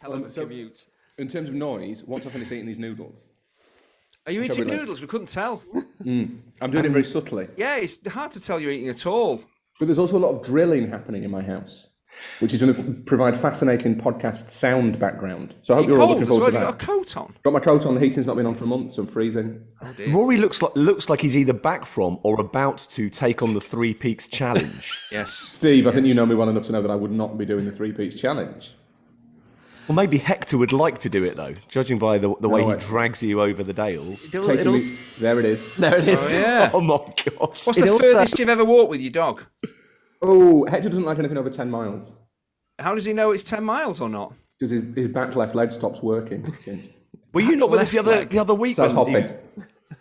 [0.00, 0.86] Hell of a Um, so- commute.
[1.16, 3.28] In terms of noise, once I finish eating these noodles,
[4.26, 5.00] Are you eating noodles?
[5.00, 5.62] We couldn't tell.
[6.04, 7.46] I'm doing it very subtly.
[7.56, 9.42] Yeah, it's hard to tell you're eating at all.
[9.78, 11.86] But there's also a lot of drilling happening in my house,
[12.40, 15.54] which is going to f- provide fascinating podcast sound background.
[15.62, 16.52] So I hope you're all looking forward well.
[16.52, 16.78] to that.
[16.78, 17.34] got a coat on.
[17.44, 17.94] Got my coat on.
[17.94, 19.60] The heating's not been on for a month, so I'm freezing.
[20.08, 23.60] Rory looks like looks like he's either back from or about to take on the
[23.60, 24.90] Three Peaks challenge.
[25.12, 25.32] Yes.
[25.32, 27.44] Steve, I think you know me well enough to know that I would not be
[27.44, 28.74] doing the three peaks challenge.
[29.88, 32.72] Well, maybe Hector would like to do it though, judging by the, the way No
[32.76, 34.28] he drags you over the dales.
[34.28, 35.76] Taking me, there it is.
[35.76, 36.20] There it is.
[36.22, 36.70] Oh, yeah.
[36.72, 37.38] Oh my god.
[37.38, 39.44] What's It the also- furthest you've ever walked with your dog?
[40.22, 42.12] Oh, Hector doesn't like anything over 10 miles
[42.78, 44.32] How does he know it's 10 miles or not?
[44.58, 46.46] because his, his back left leg stops working.
[47.32, 48.30] Were you not with us the other leg.
[48.30, 48.74] the other week?
[48.74, 49.36] Starts when he hopping.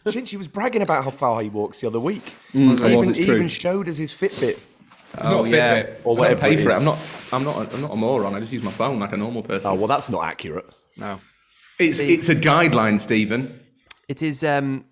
[0.05, 2.23] was- was bragging about how far he walks the other week.
[2.54, 4.59] Mm, I He was, even, it's he even showed us his Fitbit.
[5.13, 5.84] It's not a yeah.
[5.84, 5.85] Fitbit.
[5.85, 6.76] Or I don't whatever pay it for it.
[6.76, 6.99] I'm not.
[7.31, 7.73] I'm not.
[7.73, 8.35] I'm not a moron.
[8.35, 9.70] I just use my phone like a normal person.
[9.71, 10.66] Oh well, that's not accurate.
[10.98, 11.20] No.
[11.80, 13.60] it's it's a guideline, Stephen.
[14.07, 14.43] It is.
[14.43, 14.85] Um,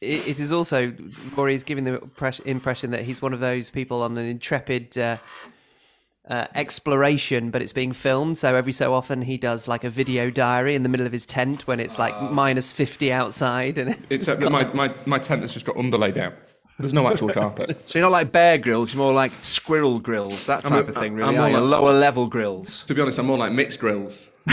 [0.00, 0.92] it, it is also.
[1.36, 2.02] Rory is giving the
[2.44, 5.16] impression that he's one of those people on an intrepid uh,
[6.28, 8.36] uh, exploration, but it's being filmed.
[8.38, 11.26] So every so often he does like a video diary in the middle of his
[11.26, 15.54] tent when it's like minus fifty outside, and It's uh, my, my my tent has
[15.54, 16.34] just got underlay down.
[16.78, 17.82] There's no actual carpet.
[17.88, 20.94] So you're not like Bear Grylls, you're more like squirrel grills, that type a- of
[20.96, 21.36] thing, really.
[21.36, 22.84] I'm more like- lower level grills.
[22.84, 24.28] to be honest, I'm more like mixed grills.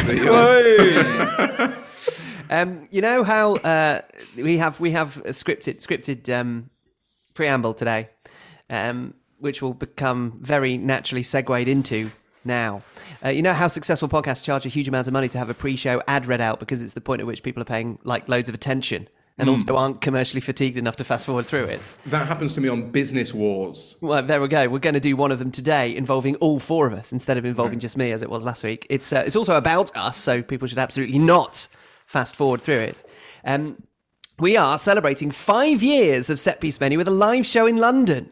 [2.47, 4.01] Um, you know how uh,
[4.35, 6.69] we have we have a scripted scripted um,
[7.33, 8.09] preamble today,
[8.69, 12.11] um, which will become very naturally segued into
[12.43, 12.83] now.
[13.25, 15.55] Uh, you know how successful podcasts charge a huge amount of money to have a
[15.55, 18.47] pre-show ad read out because it's the point at which people are paying like loads
[18.47, 21.87] of attention and also aren't commercially fatigued enough to fast forward through it.
[22.05, 23.95] that happens to me on Business Wars.
[23.99, 24.69] Well, there we go.
[24.69, 27.45] We're going to do one of them today, involving all four of us instead of
[27.45, 28.87] involving just me, as it was last week.
[28.89, 31.67] It's uh, it's also about us, so people should absolutely not
[32.05, 33.03] fast forward through it.
[33.43, 33.83] Um,
[34.39, 38.31] we are celebrating five years of Set Piece Menu with a live show in London.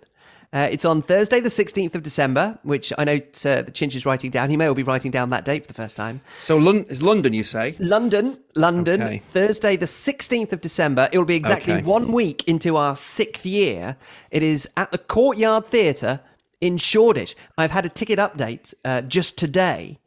[0.53, 4.05] Uh, it's on Thursday, the 16th of December, which I know uh, the Chinch is
[4.05, 4.51] writing down.
[4.51, 6.21] He may well be writing down that date for the first time.
[6.41, 7.75] So Lon- is London, you say?
[7.79, 9.17] London, London, Okay.
[9.17, 11.09] Thursday, the 16th of December.
[11.11, 11.81] It will be exactly Okay.
[11.83, 13.97] one week into our sixth year.
[14.29, 16.19] It is at the Courtyard Theatre
[16.61, 17.35] in Shoreditch.
[17.57, 19.97] I've had a ticket update uh, just today.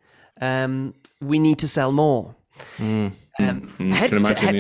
[0.40, 2.36] Um, we need to sell more.
[3.38, 4.56] Um, head, can to, imagine, head,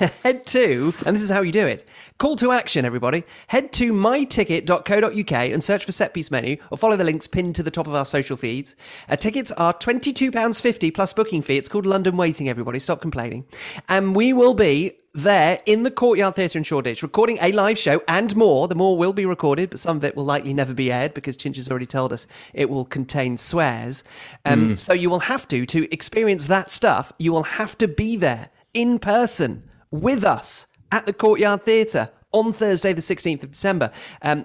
[0.00, 0.08] yeah.
[0.24, 1.84] head to, and this is how you do it.
[2.18, 3.22] Call to action, everybody.
[3.46, 7.62] Head to myticket.co.uk and search for set piece menu or follow the links pinned to
[7.62, 8.74] the top of our social feeds.
[9.08, 11.56] Uh, tickets are £22.50 plus booking fee.
[11.56, 12.80] It's called London Weighting, everybody.
[12.80, 13.44] Stop complaining.
[13.88, 18.00] And we will be there in the Courtyard Theatre in Shoreditch recording a live show
[18.08, 18.68] and more.
[18.68, 21.36] The more will be recorded, but some of it will likely never be aired because
[21.36, 24.04] Chinch has already told us it will contain swears.
[24.44, 28.16] Um, So you will have to, to experience that stuff, you will have to be
[28.16, 33.90] there in person with us at the Courtyard Theatre on Thursday, the 16th of December.
[34.22, 34.44] Um,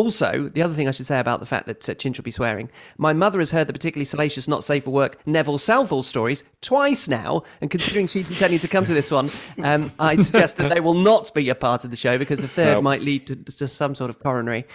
[0.00, 2.30] also, the other thing I should say about the fact that uh, Chinch will be
[2.30, 6.42] swearing, my mother has heard the particularly salacious, not safe for work Neville Southall stories
[6.62, 9.30] twice now, and considering she's intending to come to this one,
[9.62, 12.48] um, I suggest that they will not be a part of the show because the
[12.48, 12.82] third No.
[12.82, 14.66] might lead to, to some sort of coronary.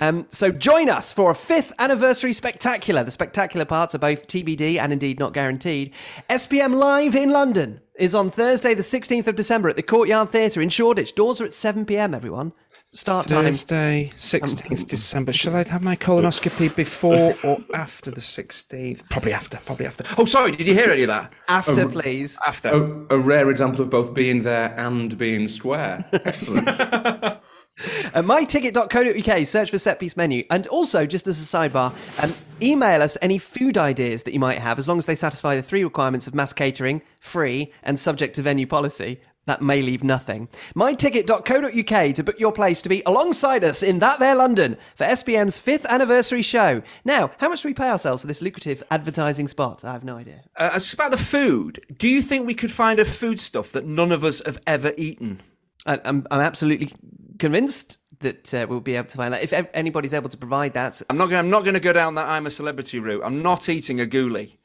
[0.00, 3.02] Um, so join us for a fifth anniversary spectacular.
[3.04, 5.92] The spectacular parts are both TBD and indeed not guaranteed.
[6.28, 10.60] SPM Live in London is on Thursday, the 16th of December at the Courtyard Theatre
[10.60, 11.14] in Shoreditch.
[11.14, 12.52] Doors are at 7 pm, everyone.
[12.94, 13.46] Start time.
[13.46, 15.32] Thursday, 16th December.
[15.32, 19.10] Shall I have my colonoscopy before or after the 16th?
[19.10, 20.04] Probably after, probably after.
[20.16, 21.32] Oh, sorry, did you hear any of that?
[21.48, 22.38] After, please.
[22.46, 22.68] After.
[22.68, 26.04] A, a rare example of both being there and being square.
[26.12, 26.68] Excellent.
[26.68, 30.44] Uh, myticket.co.uk, search for set piece menu.
[30.48, 34.58] And also, just as a sidebar, um, email us any food ideas that you might
[34.58, 38.36] have, as long as they satisfy the three requirements of mass catering, free, and subject
[38.36, 39.20] to venue policy.
[39.46, 40.48] That may leave nothing.
[40.74, 45.58] Myticket.co.uk to book your place to be alongside us in that there London for SPM's
[45.58, 46.82] fifth anniversary show.
[47.04, 49.84] Now, how much do we pay ourselves for this lucrative advertising spot?
[49.84, 50.42] I have no idea.
[50.56, 51.84] Uh, it's about the food.
[51.98, 55.42] Do you think we could find a foodstuff that none of us have ever eaten?
[55.86, 56.92] I, I'm, I'm absolutely
[57.38, 59.42] convinced that uh, we'll be able to find that.
[59.42, 61.26] If anybody's able to provide that, I'm not.
[61.26, 63.22] Gonna, I'm not going to go down that I'm a celebrity route.
[63.24, 64.56] I'm not eating a ghoulie.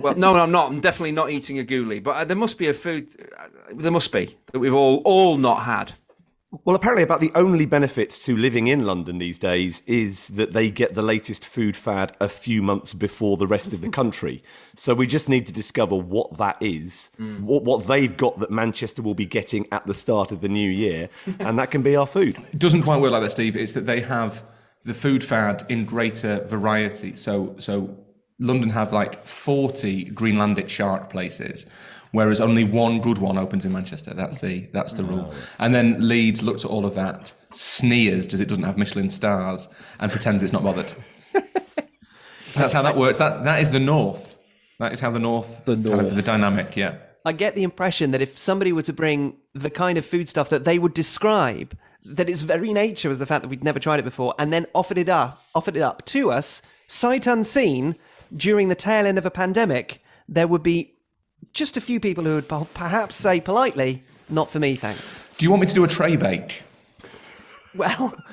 [0.00, 0.70] Well, no, no, I'm not.
[0.70, 2.02] I'm definitely not eating a ghoulie.
[2.02, 3.08] But uh, there must be a food.
[3.38, 5.92] Uh, there must be that we've all all not had.
[6.64, 10.70] Well, apparently, about the only benefit to living in London these days is that they
[10.70, 14.42] get the latest food fad a few months before the rest of the country.
[14.78, 19.00] So we just need to discover what that is, what, what they've got that Manchester
[19.00, 21.08] will be getting at the start of the new year,
[21.40, 22.36] and that can be our food.
[22.52, 23.56] It doesn't quite work like that, Steve.
[23.56, 24.42] It's that they have
[24.84, 27.16] the food fad in greater variety.
[27.16, 27.96] So, so
[28.38, 31.66] London have like 40 Greenlandic shark places,
[32.12, 34.12] whereas only one good one opens in Manchester.
[34.14, 35.32] That's the that's the rule.
[35.58, 39.68] And then Leeds looks at all of that, sneers as it doesn't have Michelin stars,
[40.00, 40.92] and pretends it's not bothered.
[42.54, 43.18] that's how that works.
[43.18, 44.36] That's that is the north.
[44.78, 45.64] That is how the north.
[45.64, 46.14] The Kind of north.
[46.14, 46.76] the dynamic.
[46.76, 46.96] Yeah.
[47.24, 50.48] I get the impression that if somebody were to bring the kind of food stuff
[50.50, 53.98] that they would describe, that its very nature was the fact that we'd never tried
[53.98, 57.96] it before, and then offered it up, offered it up to us, sight unseen,
[58.34, 60.94] during the tail end of a pandemic, there would be
[61.52, 65.50] just a few people who would perhaps say politely, "Not for me, thanks." Do you
[65.50, 66.62] want me to do a tray bake?
[67.74, 68.14] Well.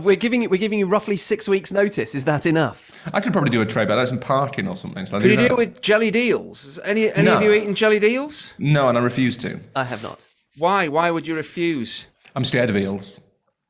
[0.00, 2.14] We're giving you, we're giving you roughly six weeks' notice.
[2.14, 2.90] Is that enough?
[3.12, 3.96] I could probably do a tray bake.
[3.96, 5.04] That's some parking or something.
[5.04, 5.52] Shall I Could you do do that?
[5.52, 6.64] it with jelly eels?
[6.64, 7.36] Has Any any No.
[7.36, 8.54] of you eaten jellied eels?
[8.58, 9.60] No, and I refuse to.
[9.76, 10.24] I have not.
[10.56, 10.88] Why?
[10.88, 12.06] Why would you refuse?
[12.34, 13.20] I'm scared of eels.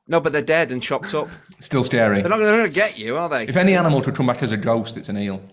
[0.09, 1.29] No, but they're dead and chopped up.
[1.61, 2.21] Still scary.
[2.21, 3.45] They're not going to get you, are they?
[3.45, 5.43] If any animal could come back as a ghost, it's an eel.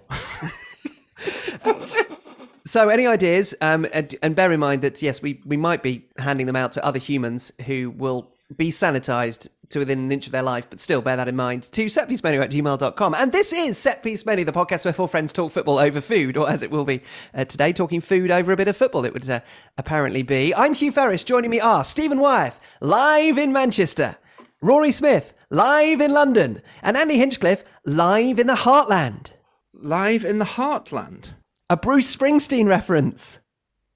[2.69, 3.55] So, any ideas?
[3.61, 6.71] Um, and, and bear in mind that yes, we, we might be handing them out
[6.73, 10.79] to other humans who will be sanitized to within an inch of their life, but
[10.79, 11.63] still bear that in mind.
[11.63, 13.15] To setpiecemenu at gmail.com.
[13.15, 16.37] And this is Set Piece Menu, the podcast where four friends talk football over food,
[16.37, 17.01] or as it will be
[17.33, 19.39] uh, today, talking food over a bit of football, it would uh,
[19.79, 20.53] apparently be.
[20.53, 21.23] I'm Hugh Ferris.
[21.23, 24.17] Joining me are Stephen Wyeth, live in Manchester,
[24.61, 29.31] Rory Smith, live in London, and Andy Hinchcliffe, live in the Heartland.
[29.73, 31.29] Live in the heartland.
[31.69, 33.39] A Bruce Springsteen reference.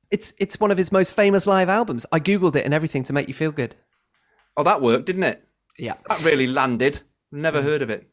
[0.10, 2.06] It's it's one of his most famous live albums.
[2.12, 3.76] I googled it and everything to make you feel good.
[4.56, 5.46] Oh, that worked, didn't it?
[5.78, 5.96] Yeah.
[6.08, 7.02] That really landed.
[7.32, 8.13] Never heard of it.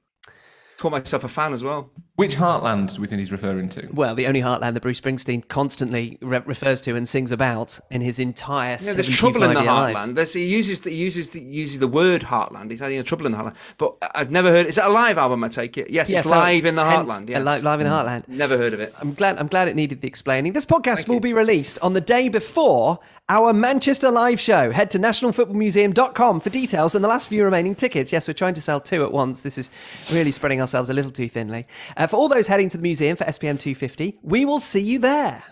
[0.81, 1.91] Call myself a fan as well.
[2.17, 3.87] Which heartland do we think he's referring to?
[3.93, 8.01] Well, the only heartland that Bruce Springsteen constantly re- refers to and sings about in
[8.01, 10.15] his entire Yeah, there's trouble in the heartland.
[10.15, 12.71] There's, he uses the, he uses the, uses the word heartland.
[12.71, 13.57] He's having trouble in the heartland.
[13.77, 14.65] But I've never heard.
[14.65, 15.45] Is that a live album?
[15.45, 15.91] I take it.
[15.91, 17.29] Yes, Yes, it's live in the heartland.
[17.29, 17.45] Yes.
[17.45, 18.05] li- live in the mm.
[18.05, 18.29] heartland.
[18.29, 18.95] Never heard of it.
[19.03, 19.37] I'm glad.
[19.37, 20.55] I'm glad it needed the explaining.
[20.55, 23.01] This podcast will be released on the day before
[23.31, 24.73] our Manchester live show.
[24.73, 28.13] Head to nationalfootballmuseum.com for details and the last few remaining tickets.
[28.13, 29.43] Yes, we're trying to sell two at once.
[29.43, 29.71] This is
[30.13, 31.65] really spreading ourselves a little too thinly.
[31.97, 34.99] Uh, for all those heading to the museum for SPM 250, we will see you
[34.99, 35.45] there.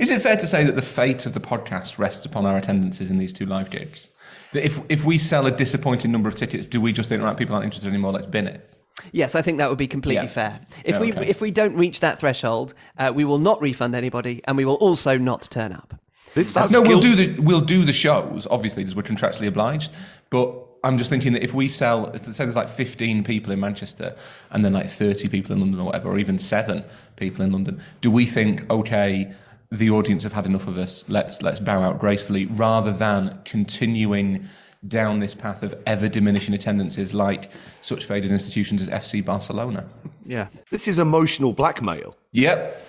[0.00, 3.10] Is it fair to say that the fate of the podcast rests upon our attendances
[3.10, 4.10] in these two live gigs?
[4.52, 7.36] That if, if we sell a disappointing number of tickets, do we just think, right,
[7.36, 8.74] people aren't interested anymore, let's bin it?
[9.12, 10.30] Yes, I think that would be completely Yeah.
[10.32, 10.60] fair.
[10.84, 11.26] If Yeah, we okay.
[11.28, 14.74] if we don't reach that threshold, uh, we will not refund anybody, and we will
[14.74, 15.94] also not turn up.
[16.34, 19.90] This- that's no, we'll do the we'll do the shows, obviously, because we're contractually obliged.
[20.30, 23.60] But I'm just thinking that if we sell, if say there's like 15 people in
[23.60, 24.16] Manchester
[24.50, 26.84] and then like 30 people in London or whatever, or even seven
[27.16, 29.32] people in London, do we think, okay,
[29.70, 34.44] the audience have had enough of us, let's let's bow out gracefully, rather than continuing
[34.88, 37.50] down this path of ever diminishing attendances like
[37.82, 39.84] such faded institutions as FC Barcelona?
[40.24, 40.46] Yeah.
[40.70, 42.16] This is emotional blackmail.
[42.32, 42.86] Yep.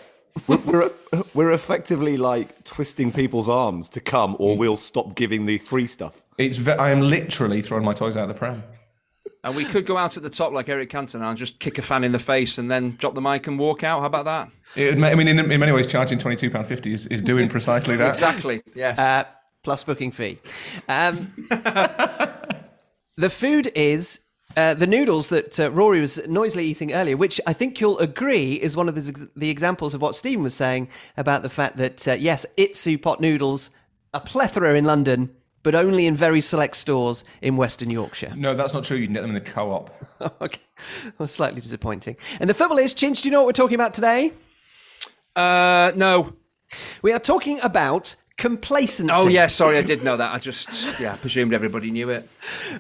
[0.48, 0.92] We're, we're,
[1.34, 6.24] we're effectively like twisting people's arms to come, or we'll stop giving the free stuff.
[6.38, 8.64] It's ve- I am literally throwing my toys out of the pram.
[9.44, 11.82] And we could go out at the top like Eric Cantona and just kick a
[11.82, 14.02] fan in the face and then drop the mic and walk out.
[14.02, 14.50] How about that?
[14.76, 18.10] It, I mean, in, in many ways, charging £22.50 is, is doing precisely that.
[18.12, 18.62] Exactly.
[18.76, 19.00] Yes.
[19.00, 19.24] Uh,
[19.64, 20.40] plus booking fee.
[20.88, 21.32] Um,
[23.18, 24.20] the food is
[24.58, 28.54] uh, the noodles that uh, Rory was noisily eating earlier, which I think you'll agree
[28.54, 32.08] is one of the, the examples of what Stephen was saying about the fact that,
[32.08, 33.70] uh, yes, Itsu pot noodles,
[34.14, 35.34] a plethora in London,
[35.64, 38.34] but only in very select stores in Western Yorkshire.
[38.36, 38.98] No, that's not true.
[38.98, 39.92] You can get them in the co-op.
[40.42, 40.62] okay.
[41.18, 42.18] Well, slightly disappointing.
[42.40, 44.34] And the football is, Chinch, do you know what we're talking about today?
[45.36, 46.34] uh, no.
[47.02, 49.14] We are talking about complacency.
[49.14, 49.46] Oh, yeah.
[49.46, 50.34] Sorry, I did know that.
[50.34, 52.28] I just, yeah, presumed everybody knew it.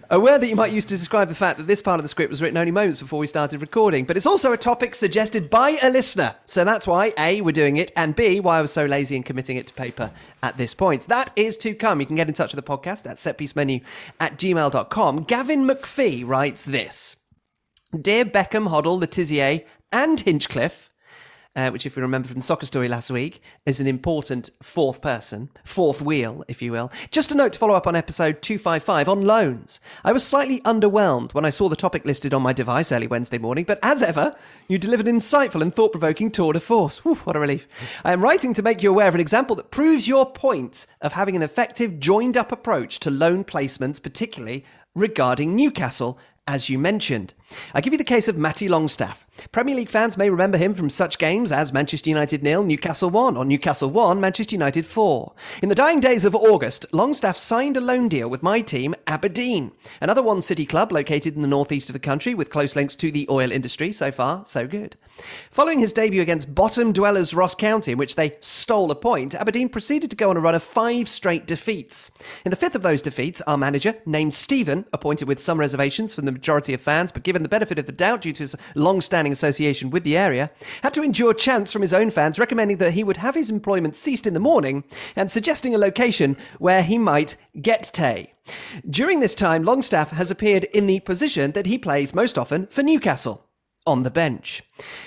[0.09, 2.09] A word that you might use to describe the fact that this part of the
[2.09, 5.51] script was written only moments before we started recording, but it's also a topic suggested
[5.51, 6.33] by a listener.
[6.47, 9.21] So that's why, A, we're doing it, and B, why I was so lazy in
[9.21, 10.09] committing it to paper
[10.41, 11.05] at this point.
[11.07, 11.99] That is to come.
[11.99, 13.83] You can get in touch with the podcast at setpiecemenu
[14.19, 15.23] at gmail.com.
[15.25, 17.17] Gavin McPhee writes this
[17.99, 19.63] Dear Beckham, Hoddle, Le Tissier,
[19.93, 20.89] and Hinchcliffe,
[21.55, 25.01] uh, which, if we remember from the soccer story last week, is an important fourth
[25.01, 26.91] person, fourth wheel, if you will.
[27.11, 29.79] Just a note to follow up on episode 255 on loans.
[30.03, 33.37] I was slightly underwhelmed when I saw the topic listed on my device early Wednesday
[33.37, 34.35] morning, but as ever,
[34.69, 36.99] you delivered an insightful and thought provoking tour de force.
[36.99, 37.67] Whew, what a relief.
[38.05, 41.13] I am writing to make you aware of an example that proves your point of
[41.13, 44.63] having an effective joined up approach to loan placements, particularly
[44.95, 46.17] regarding Newcastle,
[46.47, 47.33] as you mentioned.
[47.73, 49.25] I give you the case of Matty Longstaff.
[49.51, 53.37] Premier League fans may remember him from such games as Manchester United nil, Newcastle 1,
[53.37, 55.33] or Newcastle 1, Manchester United 4.
[55.61, 59.71] In the dying days of August, Longstaff signed a loan deal with my team, Aberdeen,
[59.99, 63.11] another one city club located in the northeast of the country with close links to
[63.11, 63.91] the oil industry.
[63.91, 64.95] So far, so good.
[65.51, 69.69] Following his debut against bottom dwellers Ross County, in which they stole a point, Aberdeen
[69.69, 72.09] proceeded to go on a run of five straight defeats.
[72.45, 76.25] In the fifth of those defeats, our manager, named Stephen, appointed with some reservations from
[76.25, 79.01] the majority of fans, but given the benefit of the doubt due to his long
[79.01, 80.51] standing association with the area,
[80.83, 83.95] had to endure chants from his own fans recommending that he would have his employment
[83.95, 84.83] ceased in the morning
[85.15, 88.33] and suggesting a location where he might get Tay.
[88.89, 92.83] During this time, Longstaff has appeared in the position that he plays most often for
[92.83, 93.47] Newcastle
[93.87, 94.61] on the bench.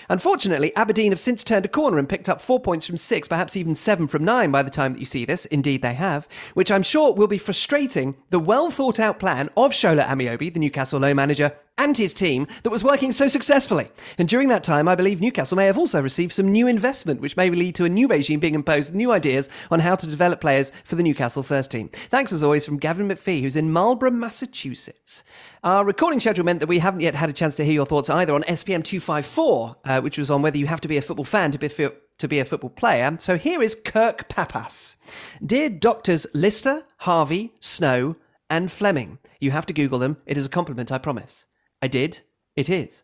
[0.08, 3.56] Unfortunately, Aberdeen have since turned a corner and picked up four points from six, perhaps
[3.56, 5.46] even seven from nine by the time that you see this.
[5.46, 9.72] Indeed, they have, which I'm sure will be frustrating the well thought out plan of
[9.72, 13.88] Shola Ameobi, the Newcastle low manager, and his team that was working so successfully.
[14.18, 17.36] And during that time, I believe Newcastle may have also received some new investment, which
[17.36, 20.72] may lead to a new regime being imposed new ideas on how to develop players
[20.84, 21.88] for the Newcastle first team.
[22.10, 25.24] Thanks as always from Gavin McPhee, who's in Marlborough, Massachusetts.
[25.64, 28.10] Our recording schedule meant that we haven't yet had a chance to hear your thoughts
[28.10, 31.24] either on SPM 254, uh, which was on whether you have to be a football
[31.24, 33.16] fan to be, to be a football player.
[33.18, 34.96] So here is Kirk Papas.
[35.44, 38.16] Dear Doctors Lister, Harvey, Snow,
[38.48, 39.18] and Fleming.
[39.40, 40.18] You have to Google them.
[40.26, 41.46] It is a compliment, I promise.
[41.84, 42.20] I did.
[42.56, 43.02] It is.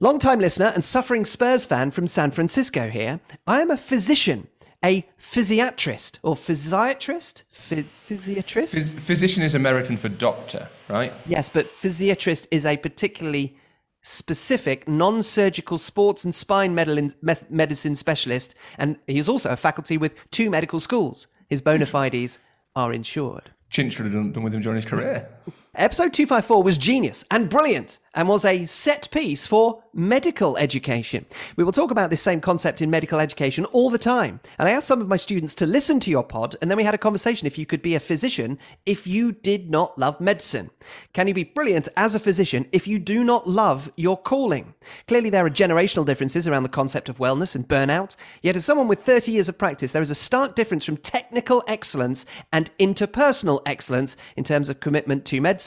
[0.00, 3.20] Long-time listener and suffering Spurs fan from San Francisco here.
[3.46, 4.48] I am a physician,
[4.84, 7.44] a physiatrist or physiatrist?
[7.52, 8.74] Phy- physiatrist?
[8.74, 11.12] Phys- physician is American for doctor, right?
[11.24, 13.56] Yes, but physiatrist is a particularly
[14.02, 20.50] specific non-surgical sports and spine medicine specialist, and he is also a faculty with two
[20.50, 21.28] medical schools.
[21.48, 22.40] His bona fides
[22.74, 23.52] are insured.
[23.70, 25.28] Chinch should have done, done with him during his career.
[25.76, 31.24] Episode 254 was genius and brilliant and was a set piece for medical education.
[31.56, 34.40] We will talk about this same concept in medical education all the time.
[34.58, 36.82] And I asked some of my students to listen to your pod, and then we
[36.82, 40.70] had a conversation if you could be a physician if you did not love medicine.
[41.12, 44.74] Can you be brilliant as a physician if you do not love your calling?
[45.06, 48.16] Clearly, there are generational differences around the concept of wellness and burnout.
[48.42, 51.62] Yet, as someone with 30 years of practice, there is a stark difference from technical
[51.68, 55.60] excellence and interpersonal excellence in terms of commitment to medicine.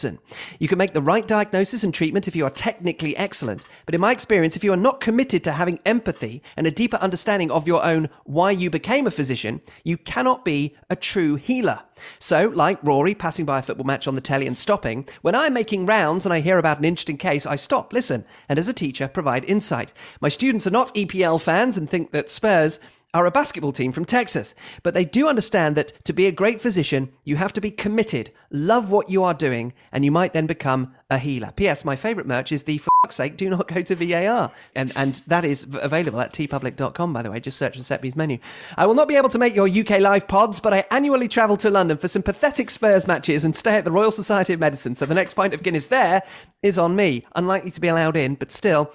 [0.59, 3.65] You can make the right diagnosis and treatment if you are technically excellent.
[3.85, 6.97] But in my experience, if you are not committed to having empathy and a deeper
[6.97, 11.81] understanding of your own why you became a physician, you cannot be a true healer.
[12.19, 15.53] So, like Rory passing by a football match on the telly and stopping, when I'm
[15.53, 18.73] making rounds and I hear about an interesting case, I stop, listen, and as a
[18.73, 19.93] teacher, provide insight.
[20.21, 22.79] My students are not EPL fans and think that Spurs
[23.13, 26.59] are a basketball team from Texas, but they do understand that to be a great
[26.59, 30.47] physician, you have to be committed, love what you are doing, and you might then
[30.47, 31.51] become a healer.
[31.55, 31.85] P.S.
[31.85, 34.51] My favorite merch is the for fuck's sake, do not go to VAR.
[34.75, 37.39] And, and that is available at teepublic.com, by the way.
[37.39, 38.39] Just search the Set Piece menu.
[38.77, 41.57] I will not be able to make your UK live pods, but I annually travel
[41.57, 44.95] to London for some pathetic Spurs matches and stay at the Royal Society of Medicine.
[44.95, 46.23] So the next pint of Guinness there
[46.63, 47.25] is on me.
[47.35, 48.91] Unlikely to be allowed in, but still,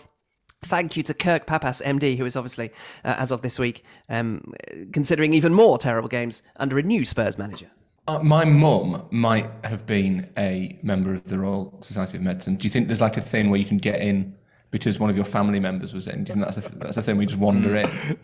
[0.62, 2.70] Thank you to Kirk Papas, MD, who is obviously,
[3.04, 4.52] uh, as of this week, um,
[4.92, 7.70] considering even more terrible games under a new Spurs manager.
[8.08, 12.56] Uh, my mum might have been a member of the Royal Society of Medicine.
[12.56, 14.34] Do you think there's like a thing where you can get in
[14.70, 16.24] because one of your family members was in?
[16.24, 17.88] Do you think that's a, that's a thing we just wander in?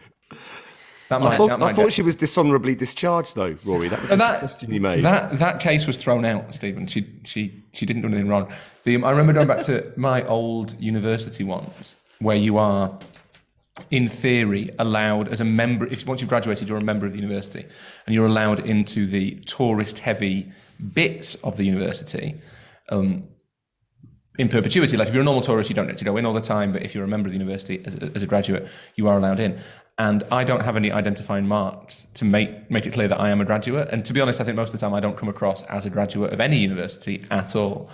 [1.11, 3.89] That might, I thought, I thought she was dishonourably discharged, though, Rory.
[3.89, 5.05] That was the that, suggestion you made.
[5.05, 6.87] That that case was thrown out, Stephen.
[6.87, 8.51] She she she didn't do anything wrong.
[8.85, 12.99] The, I remember going back to my old university once, where you are
[13.91, 17.19] in theory allowed as a member if once you've graduated you're a member of the
[17.19, 17.67] university
[18.07, 20.51] and you're allowed into the tourist heavy
[20.93, 22.37] bits of the university
[22.91, 23.23] um,
[24.39, 24.97] in perpetuity.
[24.97, 26.73] Like if you're a normal tourist you don't get to go in all the time
[26.73, 29.17] but if you're a member of the university as a, as a graduate you are
[29.17, 29.59] allowed in.
[29.99, 33.41] And I don't have any identifying marks to make make it clear that I am
[33.41, 33.89] a graduate.
[33.91, 35.85] And to be honest I think most of the time I don't come across as
[35.85, 37.91] a graduate of any university at all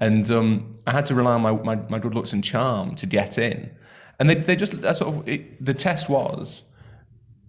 [0.00, 3.06] and um, I had to rely on my, my, my, good looks and charm to
[3.06, 3.70] get in.
[4.18, 6.64] And they, they just, sort of, it, the test was,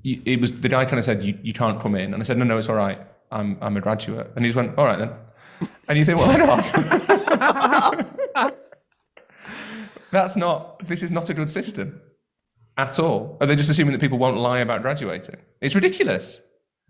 [0.04, 2.14] it was, the guy kind of said, you, you can't come in.
[2.14, 3.00] And I said, no, no, it's all right.
[3.32, 4.32] I'm, I'm a graduate.
[4.36, 5.12] And he just went, all right then.
[5.90, 8.08] And you think, well, not.
[10.12, 12.02] That's not, this is not a good system
[12.78, 13.38] at all.
[13.42, 15.36] Are they just assuming that people won't lie about graduating?
[15.60, 16.42] It's ridiculous.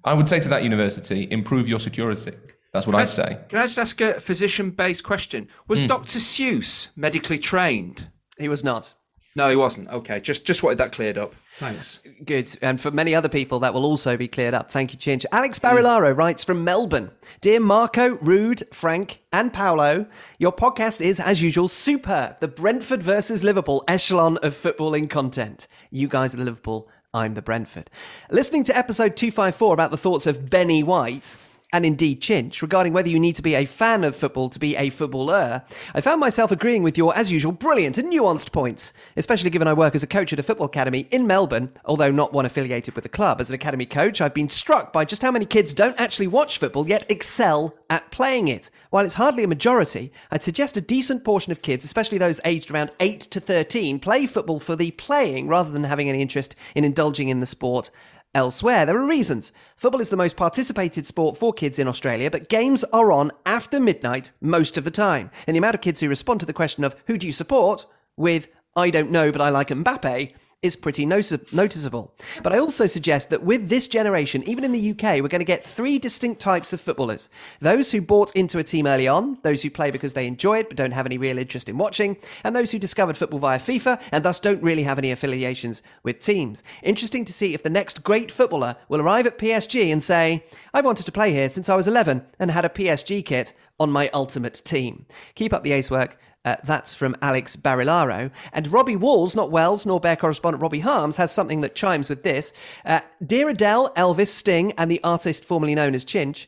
[0.03, 2.33] I would say to that university, improve your security.
[2.73, 3.39] That's what can I'd say.
[3.49, 5.47] Can I just ask a physician based question?
[5.67, 5.87] Was mm.
[5.87, 6.19] Dr.
[6.19, 8.07] Seuss medically trained?
[8.37, 8.93] He was not.
[9.35, 9.89] No, he wasn't.
[9.89, 11.35] Okay, just just wanted that cleared up.
[11.57, 12.01] Thanks.
[12.23, 12.55] Good.
[12.61, 14.71] And for many other people, that will also be cleared up.
[14.71, 15.25] Thank you, Chinch.
[15.31, 20.07] Alex Barilaro writes from Melbourne Dear Marco, Ruud, Frank, and Paolo,
[20.37, 22.39] your podcast is, as usual, superb.
[22.39, 25.67] The Brentford versus Liverpool echelon of footballing content.
[25.89, 27.89] You guys are the Liverpool, I'm the Brentford.
[28.29, 31.35] Listening to episode 254 about the thoughts of Benny White
[31.73, 34.75] and indeed Chinch regarding whether you need to be a fan of football to be
[34.77, 39.49] a footballer, I found myself agreeing with your, as usual, brilliant and nuanced points, especially
[39.49, 42.45] given I work as a coach at a football academy in Melbourne, although not one
[42.45, 43.41] affiliated with the club.
[43.41, 46.57] As an academy coach, I've been struck by just how many kids don't actually watch
[46.57, 48.69] football yet excel at playing it.
[48.89, 52.71] While it's hardly a majority, I'd suggest a decent portion of kids, especially those aged
[52.71, 56.85] around 8 to 13, play football for the playing rather than having any interest in
[56.85, 57.91] indulging in the sport
[58.37, 58.85] elsewhere.
[58.85, 59.51] There are reasons.
[59.75, 63.79] Football is the most participated sport for kids in Australia, but games are on after
[63.79, 65.31] midnight most of the time.
[65.47, 67.87] And the amount of kids who respond to the question of who do you support
[68.15, 72.11] with I don't know, but I like Mbappe is pretty notice- noticeable.
[72.41, 75.45] But I also suggest that with this generation, even in the UK, we're going to
[75.45, 77.29] get three distinct types of footballers.
[77.61, 80.67] Those who bought into a team early on, those who play because they enjoy it
[80.67, 84.01] but don't have any real interest in watching, and those who discovered football via FIFA
[84.11, 86.63] and thus don't really have any affiliations with teams.
[86.81, 90.85] Interesting to see if the next great footballer will arrive at PSG and say, I've
[90.85, 94.09] wanted to play here since I was 11 and had a PSG kit on my
[94.11, 95.05] ultimate team.
[95.35, 96.17] Keep up the ace work.
[96.47, 98.31] Uh, that's from Alex Barilaro.
[98.53, 102.23] And Robbie Walls, not Wells, nor Bear correspondent Robbie Harms, has something that chimes with
[102.23, 102.53] this.
[102.85, 106.47] Uh, Dear Adele, Elvis, Sting, and the artist formerly known as Chinch.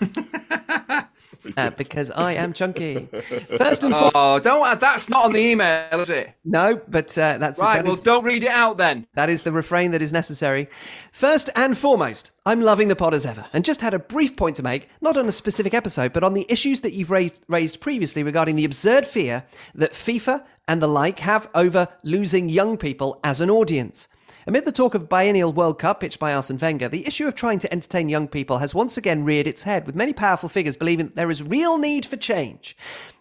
[1.56, 3.08] Uh, because I am chunky.
[3.56, 4.80] First and foremost, Oh, don't.
[4.80, 6.34] That's not on the email, is it?
[6.44, 7.76] no, but uh, that's Right.
[7.76, 9.06] that Well, is- don't read it out then.
[9.14, 10.68] That is the refrain that is necessary.
[11.12, 14.56] First and foremost, I'm loving the pod as ever, and just had a brief point
[14.56, 17.80] to make, not on a specific episode, but on the issues that you've raised, raised
[17.80, 23.18] previously regarding the absurd fear that FIFA and the like have over losing young people
[23.24, 24.06] as an audience.
[24.48, 27.58] Amid the talk of biennial World Cup pitched by Arsene Wenger, the issue of trying
[27.58, 31.04] to entertain young people has once again reared its head, with many powerful figures believing
[31.04, 32.74] that there is real need for change.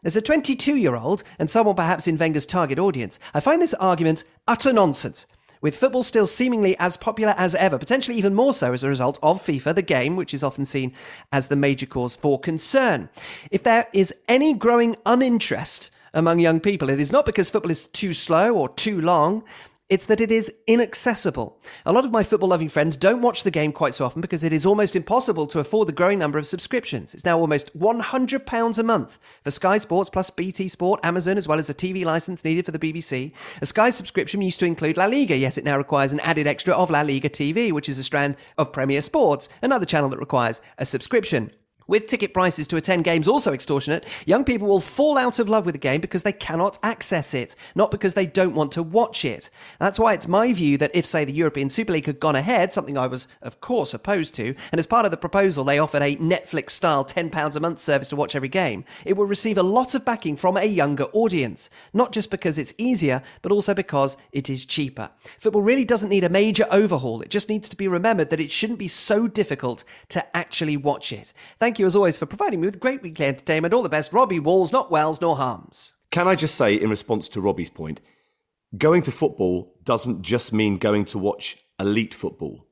[0.06, 3.74] As a 22 year old, and someone perhaps in Wenger's target audience, I find this
[3.74, 5.26] argument utter nonsense.
[5.60, 9.20] With football still seemingly as popular as ever, potentially even more so as a result
[9.22, 10.94] of FIFA, the game, which is often seen
[11.34, 13.10] as the major cause for concern.
[13.52, 17.88] If there is any growing uninterest among young people, it is not because football is
[17.88, 19.44] too slow or too long.
[19.90, 21.62] It's that it is inaccessible.
[21.86, 24.44] A lot of my football loving friends don't watch the game quite so often because
[24.44, 27.14] it is almost impossible to afford the growing number of subscriptions.
[27.14, 31.58] It's now almost £100 a month for Sky Sports plus BT Sport, Amazon, as well
[31.58, 33.32] as a TV license needed for the BBC.
[33.62, 36.74] A Sky subscription used to include La Liga, yet it now requires an added extra
[36.74, 40.60] of La Liga TV, which is a strand of Premier Sports, another channel that requires
[40.78, 41.50] a subscription.
[41.88, 45.66] With ticket prices to attend games also extortionate, young people will fall out of love
[45.66, 49.24] with the game because they cannot access it, not because they don't want to watch
[49.24, 49.50] it.
[49.80, 52.74] That's why it's my view that if, say, the European Super League had gone ahead,
[52.74, 56.02] something I was, of course, opposed to, and as part of the proposal they offered
[56.02, 59.64] a Netflix style £10 a month service to watch every game, it would receive a
[59.64, 61.70] lot of backing from a younger audience.
[61.94, 65.10] Not just because it's easier, but also because it is cheaper.
[65.40, 68.52] Football really doesn't need a major overhaul, it just needs to be remembered that it
[68.52, 71.32] shouldn't be so difficult to actually watch it.
[71.60, 73.74] Thank you as always for providing me with great weekly entertainment.
[73.74, 75.94] All the best, Robbie Walls, not Wells nor Harms.
[76.12, 78.02] Can I just say, in response to Robbie's point,
[78.78, 82.68] going to football doesn't just mean going to watch elite football.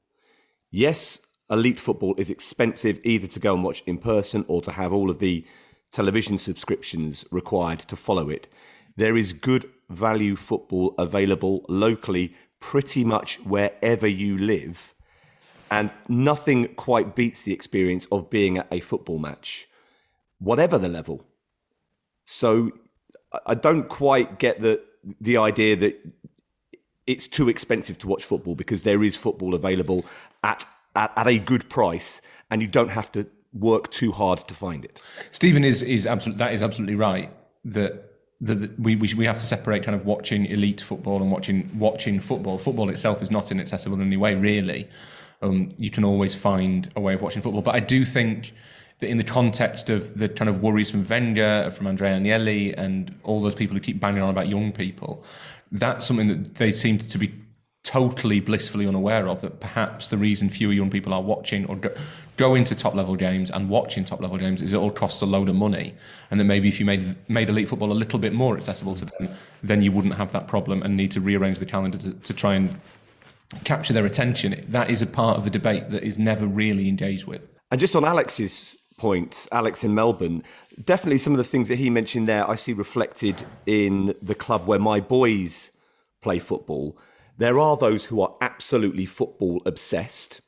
[0.72, 4.92] Yes, elite football is expensive either to go and watch in person or to have
[4.92, 5.46] all of the
[5.92, 8.48] television subscriptions required to follow it.
[8.98, 14.95] There is good value football available locally pretty much wherever you live.
[15.72, 19.68] And nothing quite beats the experience of being at a football match,
[20.40, 21.26] whatever the level.
[22.24, 22.72] So
[23.46, 24.82] I- don't quite get the
[25.22, 25.96] the idea that
[27.06, 30.04] it's too expensive to watch football because there is football available
[30.44, 34.56] at, at, at a good price and you don't have to work too hard to
[34.56, 35.02] find it.
[35.30, 37.30] Stephen is is absolutely that is absolutely right
[37.66, 38.12] that.
[38.42, 42.20] that we, we we have to separate kind of watching elite football and watching watching
[42.20, 42.58] football.
[42.58, 44.88] Football itself is not inaccessible in any way, really.
[45.42, 48.54] Um, you can always find a way of watching football, but I do think
[49.00, 53.14] that in the context of the kind of worries from Wenger, from Andrea Agnelli, and
[53.24, 55.24] all those people who keep banging on about young people,
[55.72, 57.34] that's something that they seem to be
[57.86, 61.94] totally blissfully unaware of that perhaps the reason fewer young people are watching or go,
[62.36, 65.26] go into top level games and watching top level games is it all costs a
[65.26, 65.94] load of money
[66.32, 69.06] and that maybe if you made made elite football a little bit more accessible to
[69.06, 69.30] them
[69.62, 72.56] then you wouldn't have that problem and need to rearrange the calendar to, to try
[72.56, 72.82] and
[73.64, 77.26] capture their attention that is a part of the debate that is never really engaged
[77.26, 80.44] with And just on Alex's points, Alex in Melbourne,
[80.84, 84.66] definitely some of the things that he mentioned there I see reflected in the club
[84.66, 85.72] where my boys
[86.22, 86.98] play football.
[87.38, 90.42] There are those who are absolutely football obsessed,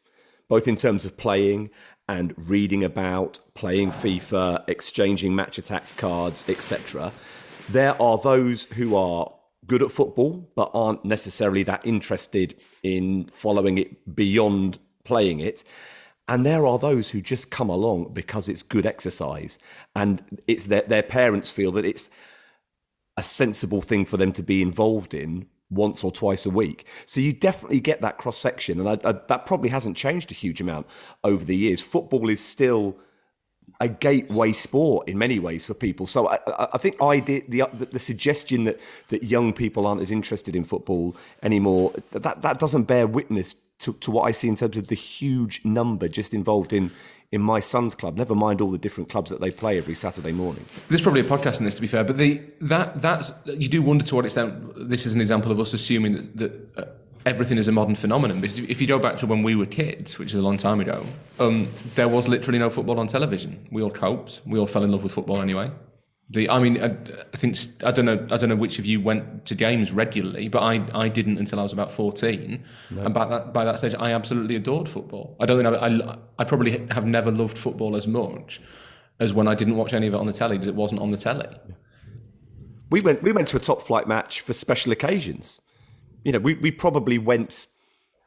[0.47, 1.69] both in terms of playing
[2.07, 7.11] and reading about, playing FIFA, exchanging Match Attax cards, etc.
[7.67, 9.33] There are those who are
[9.67, 15.63] good at football but aren't necessarily that interested in following it beyond playing it.
[16.27, 19.59] And there are those who just come along because it's good exercise
[19.95, 22.09] and it's their, their parents feel that it's
[23.15, 26.85] a sensible thing for them to be involved in once or twice a week.
[27.05, 28.79] So you definitely get that cross section.
[28.79, 30.87] And I, I, that probably hasn't changed a huge amount
[31.23, 31.81] over the years.
[31.81, 32.97] Football is still
[33.79, 36.07] a gateway sport in many ways for people.
[36.07, 36.39] So I,
[36.73, 40.63] I think I did the, the suggestion that that young people aren't as interested in
[40.63, 41.93] football anymore.
[42.11, 45.63] That that doesn't bear witness to, to what I see in terms of the huge
[45.63, 46.91] number just involved in
[47.31, 48.15] in my son's club.
[48.17, 50.65] Never mind all the different clubs that they play every Saturday morning.
[50.87, 53.81] There's probably a podcast in this, to be fair, but the that that's you do
[53.81, 56.37] wonder to what extent this is an example of us assuming that.
[56.37, 56.85] that uh,
[57.25, 58.41] everything is a modern phenomenon.
[58.41, 60.79] Because if you go back to when we were kids, which is a long time
[60.79, 61.05] ago,
[61.39, 63.67] um, there was literally no football on television.
[63.71, 64.41] We all coped.
[64.45, 65.71] We all fell in love with football anyway.
[66.29, 66.87] The, I mean, I,
[67.33, 68.27] I, think I don't know.
[68.29, 71.57] I don't know which of you went to games regularly, but I, I didn't until
[71.57, 73.03] I was about fourteen, no.
[73.03, 75.37] and by that by that stage, I absolutely adored football.
[75.39, 78.59] I don't think I, I, I probably have never loved football as much
[79.21, 81.11] as when I didn't watch any of it on the telly because it wasn't on
[81.11, 81.47] the telly.
[82.89, 85.61] We went we went to a top flight match for special occasions
[86.27, 87.67] you know, we, we probably went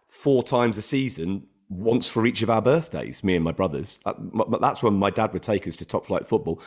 [0.08, 4.00] four times a season, once for each of our birthdays, me and my brothers.
[4.58, 6.62] That's when my dad would take us to top flight football.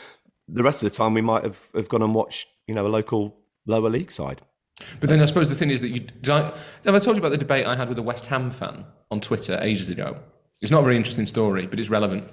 [0.47, 2.87] The rest of the time, we might have, have gone and watched, you know, a
[2.87, 4.41] local lower league side.
[4.99, 6.05] But then I suppose the thing is that you.
[6.27, 6.53] I,
[6.85, 9.19] have I told you about the debate I had with a West Ham fan on
[9.19, 10.19] Twitter ages ago?
[10.61, 12.27] It's not a very interesting story, but it's relevant.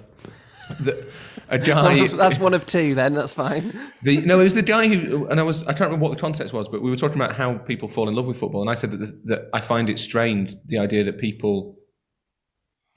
[0.79, 1.05] The,
[1.49, 1.99] a guy.
[1.99, 2.95] that's, that's, one of two.
[2.95, 3.73] Then that's fine.
[4.03, 6.21] The, no, it was the guy who, and I was, I can't remember what the
[6.21, 8.69] context was, but we were talking about how people fall in love with football, and
[8.69, 11.77] I said that, the, that I find it strange the idea that people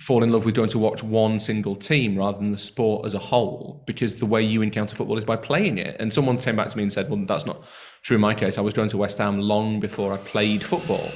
[0.00, 3.14] fall in love with going to watch one single team rather than the sport as
[3.14, 5.96] a whole, because the way you encounter football is by playing it.
[5.98, 7.64] And someone came back to me and said, "Well, that's not
[8.02, 8.58] true in my case.
[8.58, 11.10] I was going to West Ham long before I played football."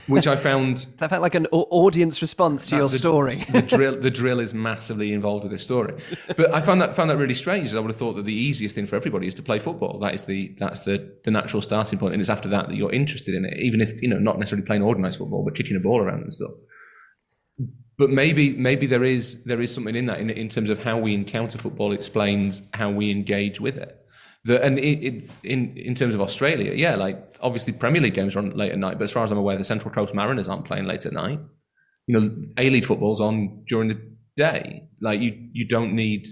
[0.06, 3.44] which I found that felt like an audience response to your the, story.
[3.50, 5.94] the drill, the drill is massively involved with this story,
[6.36, 7.74] but I found that found that really strange.
[7.74, 9.98] I would have thought that the easiest thing for everybody is to play football.
[9.98, 12.92] That is the that's the the natural starting point, and it's after that that you're
[12.92, 15.80] interested in it, even if you know not necessarily playing organised football, but kicking a
[15.80, 16.52] ball around and stuff.
[17.98, 20.98] But maybe maybe there is there is something in that in, in terms of how
[20.98, 24.05] we encounter football explains how we engage with it.
[24.48, 28.50] And it, it, in in terms of Australia, yeah, like obviously Premier League games run
[28.50, 30.84] late at night, but as far as I'm aware, the Central Coast Mariners aren't playing
[30.84, 31.40] late at night.
[32.06, 34.00] You know, A League football's on during the
[34.36, 34.88] day.
[35.00, 36.26] Like you, you don't need,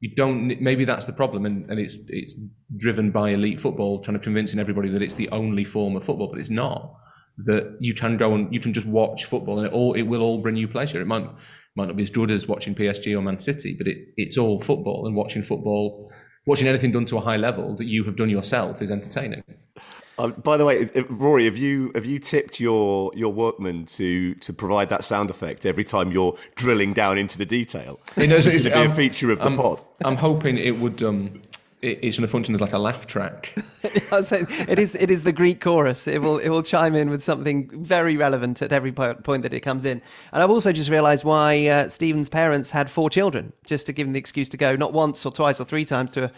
[0.00, 0.60] you don't.
[0.60, 2.34] Maybe that's the problem, and, and it's it's
[2.76, 6.28] driven by elite football, trying to convincing everybody that it's the only form of football,
[6.28, 6.94] but it's not.
[7.44, 10.22] That you can go and you can just watch football, and it all it will
[10.22, 11.00] all bring you pleasure.
[11.00, 11.28] It might
[11.76, 14.60] might not be as good as watching PSG or Man City, but it, it's all
[14.60, 16.12] football, and watching football
[16.48, 19.44] watching anything done to a high level that you have done yourself is entertaining.
[20.18, 24.52] Uh, by the way, Rory, have you have you tipped your your workman to to
[24.52, 28.00] provide that sound effect every time you're drilling down into the detail?
[28.16, 29.80] It knows it's to be um, a feature of the I'm, pod.
[30.04, 31.02] I'm hoping it would.
[31.02, 31.40] Um,
[31.80, 33.52] it's going to function as like a laugh track.
[33.82, 34.94] it is.
[34.96, 36.08] It is the Greek chorus.
[36.08, 36.38] It will.
[36.38, 40.02] It will chime in with something very relevant at every point that it comes in.
[40.32, 44.06] And I've also just realised why uh, Stephen's parents had four children, just to give
[44.06, 46.32] him the excuse to go not once or twice or three times to a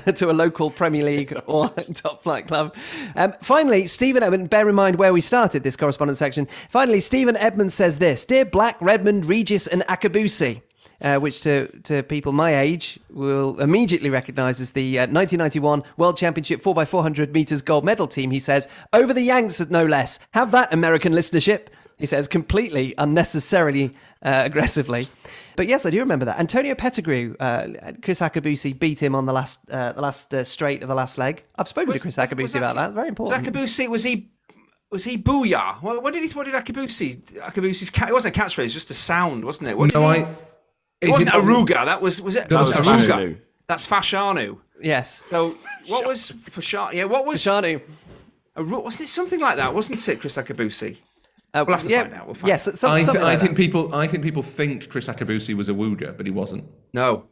[0.12, 2.74] to a local Premier League or top flight club.
[3.16, 6.46] Um, finally, Stephen Edmund, bear in mind where we started this correspondence section.
[6.68, 10.60] Finally, Stephen Edmund says this Dear Black, Redmond, Regis, and Akabusi
[11.02, 16.16] uh, which to, to people my age will immediately recognise as the uh, 1991 World
[16.16, 18.30] Championship 4x400 metres gold medal team.
[18.30, 20.18] He says, over the Yanks, no less.
[20.32, 21.66] Have that American listenership.
[21.98, 25.08] He says, completely unnecessarily uh, aggressively.
[25.56, 26.38] But yes, I do remember that.
[26.38, 27.64] Antonio Pettigrew, uh,
[28.00, 31.18] Kriss Akabusi beat him on the last uh, the last uh, straight of the last
[31.18, 31.44] leg.
[31.58, 32.92] I've spoken was, to Kriss Akabusi about that.
[32.92, 33.44] Very important.
[33.44, 34.30] Akabusi was he
[34.90, 35.82] was he booyah?
[35.82, 36.28] What, what, did he?
[36.30, 37.22] What did Akabusi?
[37.40, 38.08] Akabusi's cat.
[38.08, 39.76] It wasn't a catchphrase, just a sound, wasn't it?
[39.76, 40.28] What no, he, I.
[41.02, 41.84] It wasn't it Aruga.
[41.84, 42.48] That was was it?
[42.48, 43.38] That was oh, Aruga.
[43.66, 44.58] That's Fashanu.
[44.80, 45.22] Yes.
[45.28, 45.56] So
[45.88, 46.92] what was Fashanu?
[46.92, 47.82] Yeah, what was Fashanu?
[48.56, 49.74] Wasn't it something like that?
[49.74, 50.98] Wasn't it, Kriss Akabusi?
[51.54, 52.26] Uh, we'll have to yeah, find out.
[52.26, 52.78] We'll find yes, out.
[52.78, 53.56] Some, I, th- I like think that.
[53.56, 53.94] people.
[53.94, 56.64] I think people think Kriss Akabusi was a Wooga, but he wasn't.
[56.92, 57.26] No.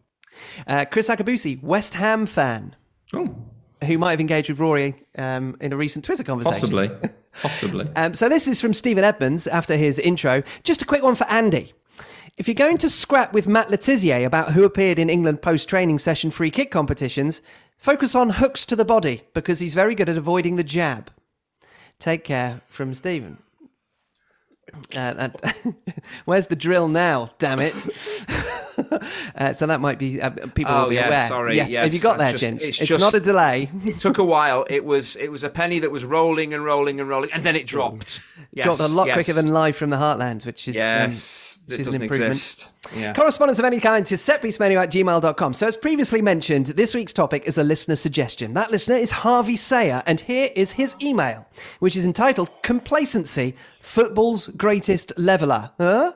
[0.67, 2.75] Uh, Kriss Akabusi, West Ham fan.
[3.15, 3.35] Oh.
[3.85, 6.61] Who might have engaged with Rory um, in a recent Twitter conversation?
[6.61, 6.91] Possibly.
[7.43, 7.89] Possibly.
[7.97, 10.43] um, so this is from Stephen Edmonds after his intro.
[10.65, 11.73] Just a quick one for Andy.
[12.41, 15.69] If you're going to scrap with Matt Le Tissier about who appeared in England post
[15.69, 17.43] training session free kick competitions,
[17.81, 21.11] Focus on hooks to the body because he's very good at avoiding the jab.
[21.99, 23.39] Take care from Stephen.
[24.95, 25.65] Uh, that-
[26.25, 27.31] where's the drill now?
[27.39, 27.75] Damn it!
[29.37, 31.29] uh, so that might be uh, people Oh, will be yes, aware.
[31.29, 33.69] sorry, Yes, have you got there, just- it's It's, just- not a delay.
[33.85, 34.67] It took a while.
[34.71, 37.57] It was it was a penny that was rolling and rolling and rolling, and then
[37.57, 38.21] it dropped.
[38.53, 39.15] Yes, Dropped a lot yes.
[39.15, 41.61] quicker than live from the heartland, which is um, yes.
[41.67, 42.31] which is an improvement.
[42.31, 42.71] exist.
[42.97, 43.13] Yeah.
[43.13, 45.55] Correspondence of any kind to setpiecemenu at gmail.com.
[45.55, 48.55] So, as previously mentioned, this week's topic is a listener suggestion.
[48.55, 51.47] That listener is Harvey Sayer, and here is his email,
[51.79, 55.71] which is entitled Complacency Football's Greatest Leveller.
[55.79, 56.15] Huh?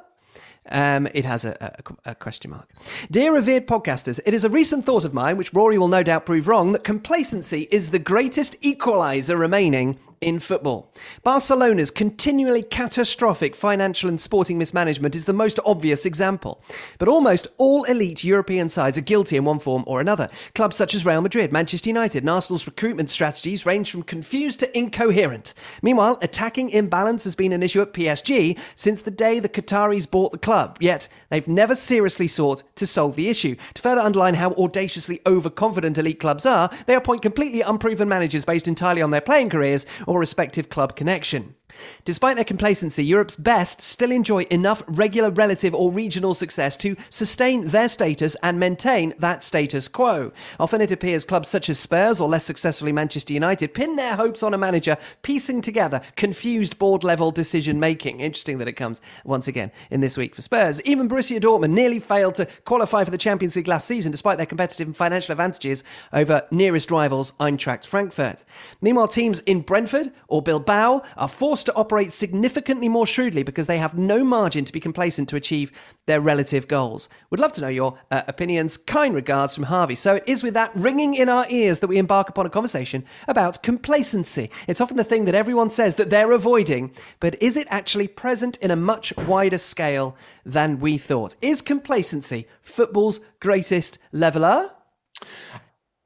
[0.71, 2.71] Um, it has a, a, a question mark.
[3.11, 6.25] Dear revered podcasters, it is a recent thought of mine, which Rory will no doubt
[6.25, 10.93] prove wrong, that complacency is the greatest equaliser remaining in football.
[11.23, 16.63] Barcelona's continually catastrophic financial and sporting mismanagement is the most obvious example.
[16.99, 20.29] But almost all elite European sides are guilty in one form or another.
[20.55, 24.79] Clubs such as Real Madrid, Manchester United, and Arsenal's recruitment strategies range from confused to
[24.79, 25.55] incoherent.
[25.83, 30.33] Meanwhile, attacking imbalance has been an issue at PSG since the day the Qataris bought
[30.33, 33.57] the club, yet they've never seriously sought to solve the issue.
[33.75, 38.69] To further underline how audaciously overconfident elite clubs are, they appoint completely unproven managers based
[38.69, 41.57] entirely on their playing careers or respective club connection.
[42.05, 47.69] Despite their complacency, Europe's best still enjoy enough regular relative or regional success to sustain
[47.69, 50.33] their status and maintain that status quo.
[50.61, 54.43] Often it appears clubs such as Spurs or less successfully Manchester United pin their hopes
[54.43, 58.21] on a manager piecing together confused board level decision making.
[58.21, 60.83] Interesting that it comes once again in this week for Spurs.
[60.83, 64.47] Even Borussia Dortmund nearly failed to qualify for the Champions League last season despite their
[64.47, 68.45] competitive and financial advantages over nearest rivals Eintracht Frankfurt.
[68.81, 73.79] Meanwhile, teams in Brentford or Bilbao are forced to operate significantly more shrewdly because they
[73.79, 75.73] have no margin to be complacent to achieve
[76.07, 77.09] their relative goals.
[77.31, 78.77] Would love to know your uh, opinions.
[78.77, 79.95] Kind regards from Harvey.
[79.95, 83.05] So it is with that ringing in our ears that we embark upon a conversation
[83.27, 84.51] about complacency.
[84.67, 88.57] It's often the thing that everyone says that they're avoiding, but is it actually present
[88.59, 91.35] in a much wider scale than we thought?
[91.41, 94.71] Is complacency football's greatest leveler?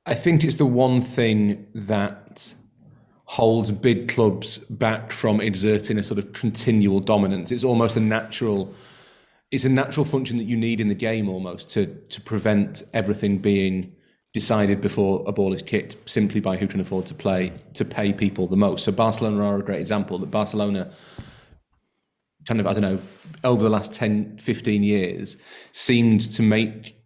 [0.07, 2.55] I think it's the one thing that
[3.29, 7.53] holds big clubs back from exerting a sort of continual dominance.
[7.53, 8.75] It's almost a natural
[9.51, 13.37] it's a natural function that you need in the game almost to to prevent everything
[13.37, 13.93] being
[14.33, 18.15] decided before a ball is kicked simply by who can afford to play to pay
[18.15, 18.85] people the most.
[18.85, 20.91] So Barcelona are a great example that Barcelona
[22.47, 22.99] kind of I don't know
[23.45, 25.37] over the last 10 15 years
[25.73, 26.97] seemed to make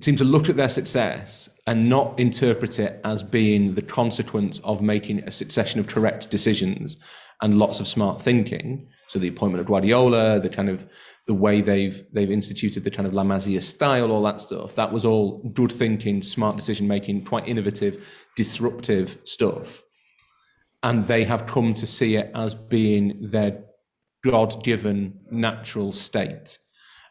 [0.00, 4.82] seem to look at their success and not interpret it as being the consequence of
[4.82, 6.96] making a succession of correct decisions
[7.42, 8.88] and lots of smart thinking.
[9.06, 10.88] So the appointment of Guardiola, the kind of
[11.28, 14.74] the way they've they've instituted the kind of La Masia style, all that stuff.
[14.74, 18.04] That was all good thinking, smart decision making, quite innovative,
[18.34, 19.84] disruptive stuff.
[20.82, 23.62] And they have come to see it as being their
[24.24, 26.58] God-given natural state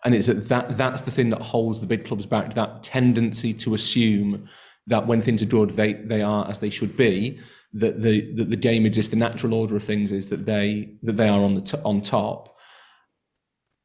[0.05, 3.53] and it's that, that that's the thing that holds the big clubs back that tendency
[3.53, 4.47] to assume
[4.87, 7.39] that when things are good they they are as they should be
[7.73, 11.17] that the that the game exists the natural order of things is that they that
[11.17, 12.57] they are on the t- on top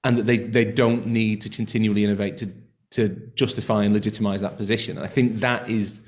[0.05, 2.51] and that they they don't need to continually innovate to
[2.91, 4.97] to justify and legitimize that position.
[4.97, 6.01] And i think that is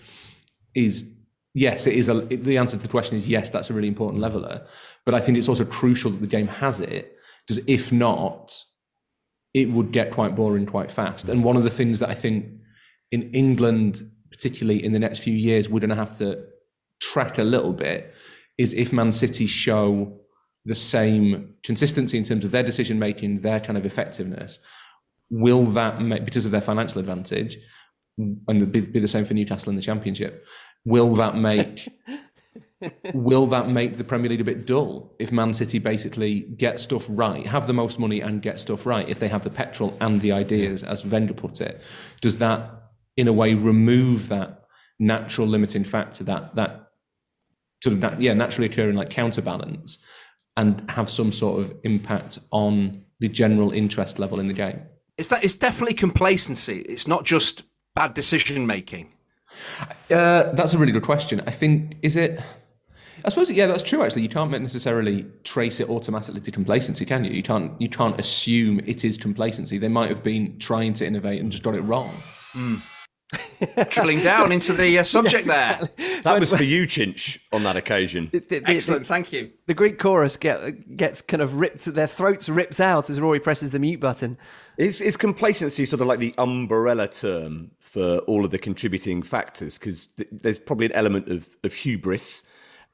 [0.74, 1.12] is
[1.52, 4.20] yes it is a the answer to the question is yes that's a really important
[4.20, 4.66] leveler
[5.04, 7.16] but i think it's also crucial that the game has it
[7.46, 8.62] because if not
[9.56, 11.30] it would get quite boring quite fast.
[11.30, 12.44] And one of the things that I think
[13.10, 16.44] in England, particularly in the next few years, we're going to have to
[17.00, 18.12] track a little bit
[18.58, 20.20] is if Man City show
[20.66, 24.58] the same consistency in terms of their decision making, their kind of effectiveness,
[25.30, 27.56] will that make, because of their financial advantage,
[28.18, 30.44] and be, be the same for Newcastle in the Championship,
[30.84, 31.88] will that make
[33.14, 37.06] will that make the Premier League a bit dull if Man City basically get stuff
[37.08, 40.20] right, have the most money and get stuff right, if they have the petrol and
[40.20, 41.80] the ideas, as Wenger put it?
[42.20, 44.64] Does that, in a way, remove that
[44.98, 46.90] natural limiting factor, that that
[47.82, 49.98] sort of that, yeah, naturally occurring like counterbalance,
[50.56, 54.82] and have some sort of impact on the general interest level in the game?
[55.16, 56.80] It's that it's definitely complacency.
[56.80, 57.62] It's not just
[57.94, 59.12] bad decision making.
[60.10, 61.40] Uh, that's a really good question.
[61.46, 62.40] I think is it.
[63.24, 64.02] I suppose yeah, that's true.
[64.02, 67.32] Actually, you can't necessarily trace it automatically to complacency, can you?
[67.32, 67.72] You can't.
[67.80, 69.78] You can't assume it is complacency.
[69.78, 72.14] They might have been trying to innovate and just got it wrong.
[73.90, 75.88] drilling down into the uh, subject there.
[76.22, 78.28] That was for you, Chinch, on that occasion.
[78.32, 79.50] The, the- Excellent, the- thank you.
[79.66, 83.72] the Greek chorus get, gets kind of ripped, their throats ripped out as Rory presses
[83.72, 84.38] the mute button.
[84.78, 89.76] Is, is complacency sort of like the umbrella term for all of the contributing factors?
[89.78, 92.44] Because th- there's probably an element of, of hubris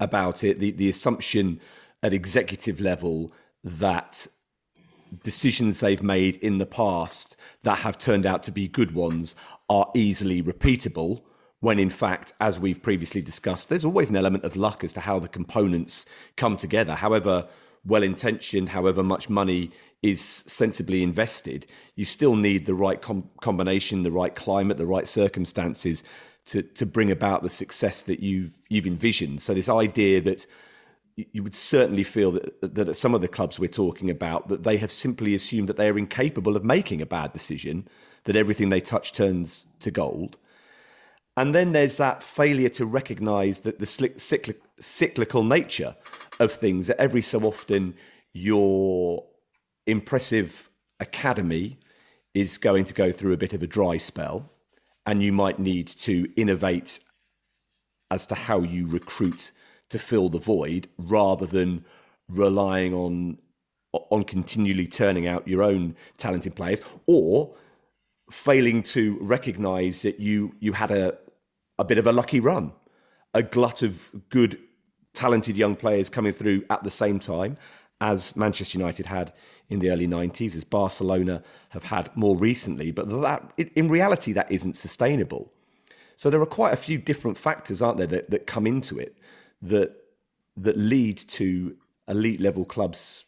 [0.03, 1.61] about it, the, the assumption
[2.03, 4.27] at executive level that
[5.23, 9.35] decisions they've made in the past that have turned out to be good ones
[9.69, 11.23] are easily repeatable.
[11.61, 15.01] When in fact, as we've previously discussed, there's always an element of luck as to
[15.01, 16.97] how the components come together.
[16.97, 17.47] However
[17.85, 19.71] well intentioned, however much money
[20.03, 25.07] is sensibly invested, you still need the right com- combination, the right climate, the right
[25.07, 26.03] circumstances
[26.47, 29.43] to, to bring about the success that you've you've envisioned.
[29.43, 30.47] So, this idea that
[31.17, 34.65] you would certainly feel that, that at some of the clubs we're talking about that
[34.65, 37.87] they have simply assumed that they are incapable of making a bad decision
[38.25, 40.39] that everything they touch turns to gold
[41.37, 45.97] and then there's that failure to recognize that the cyclic, cyclical nature
[46.41, 47.95] of things that every so often
[48.33, 49.25] your
[49.87, 51.79] impressive academy
[52.35, 54.51] is going to go through a bit of a dry spell
[55.07, 57.01] and you might need to innovate
[58.11, 59.53] as to how you recruit
[59.91, 61.85] to fill the void rather than
[62.29, 63.38] relying on
[63.93, 67.55] on continually turning out your own talented players or
[68.31, 71.17] failing to recognize that you you had a
[71.79, 72.73] a bit of a lucky run
[73.35, 74.59] a glut of good
[75.12, 77.57] talented young players coming through at the same time
[78.01, 79.33] as Manchester United had
[79.73, 84.51] in the early 90s as Barcelona have had more recently but that in reality that
[84.51, 85.53] isn't sustainable
[86.17, 89.17] so there are quite a few different factors, aren't there, that, that come into it
[89.61, 89.97] that
[90.57, 93.25] that lead to elite level clubs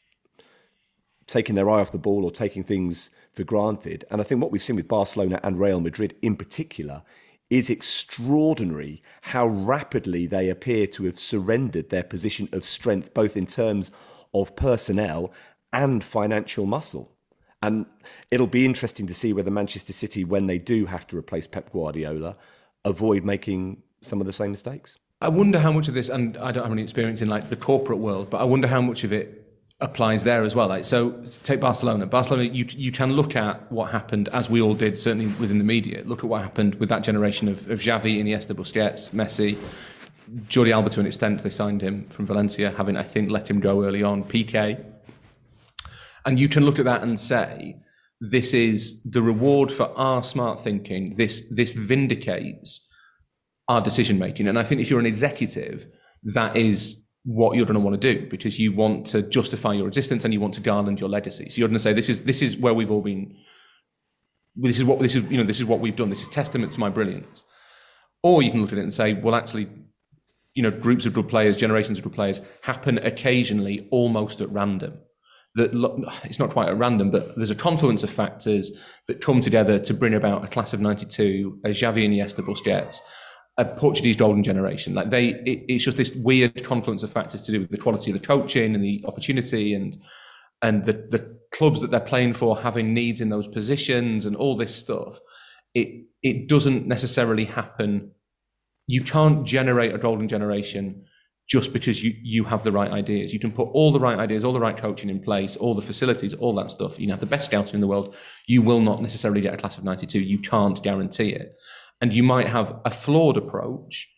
[1.26, 4.04] taking their eye off the ball or taking things for granted.
[4.11, 7.02] And I think what we've seen with Barcelona and Real Madrid in particular
[7.48, 13.46] is extraordinary how rapidly they appear to have surrendered their position of strength, both in
[13.46, 13.90] terms
[14.35, 15.33] of personnel
[15.74, 17.10] and financial muscle.
[17.62, 17.87] And
[18.30, 21.72] it'll be interesting to see whether Manchester City, when they do have to replace Pep
[21.72, 22.37] Guardiola,
[22.84, 24.96] avoid making some of the same mistakes.
[25.20, 27.56] I wonder how much of this, and I don't have any experience in like the
[27.56, 29.40] corporate world, but I wonder how much of it
[29.80, 30.68] applies there as well.
[30.68, 32.06] Like, so take Barcelona.
[32.06, 35.64] Barcelona, you you can look at what happened, as we all did, certainly within the
[35.64, 36.02] media.
[36.04, 39.56] Look at what happened with that generation of, of Xavi, Iniesta, Busquets, Messi,
[40.48, 41.42] Jordi Alba to an extent.
[41.42, 44.24] They signed him from Valencia, having I think let him go early on.
[44.24, 44.84] PK,
[46.26, 47.76] and you can look at that and say,
[48.20, 51.14] this is the reward for our smart thinking.
[51.16, 52.90] This this vindicates
[53.68, 54.48] our decision making.
[54.48, 55.87] And I think if you're an executive,
[56.34, 59.88] that is what you're going to want to do because you want to justify your
[59.88, 61.48] existence and you want to garland your legacy.
[61.48, 63.37] So you're going to say this is this is where we've all been.
[64.56, 65.30] This is what this is.
[65.30, 66.10] You know, this is what we've done.
[66.10, 67.44] This is testament to my brilliance.
[68.22, 69.68] Or you can look at it and say, well, actually,
[70.54, 74.98] you know, groups of good players, generations of good players happen occasionally, almost at random.
[75.56, 75.72] That
[76.24, 78.72] it's not quite at random, but there's a confluence of factors
[79.06, 82.98] that come together to bring about a class of '92, a Xavi, Iniesta, Busquets,
[83.56, 84.94] a Portuguese golden generation.
[84.94, 88.10] Like they, it, it's just this weird confluence of factors to do with the quality
[88.10, 89.96] of the coaching and the opportunity and
[90.60, 94.56] and the the clubs that they're playing for having needs in those positions and all
[94.56, 95.20] this stuff.
[95.72, 98.10] It it doesn't necessarily happen.
[98.86, 101.04] You can't generate a golden generation
[101.46, 103.33] just because you you have the right ideas.
[103.33, 105.83] You can put all the right ideas, all the right coaching in place, all the
[105.83, 106.98] facilities, all that stuff.
[106.98, 108.16] You have the best scouting in the world.
[108.46, 110.20] You will not necessarily get a class of 92.
[110.20, 111.57] You can't guarantee it.
[112.00, 114.09] And you might have a flawed approach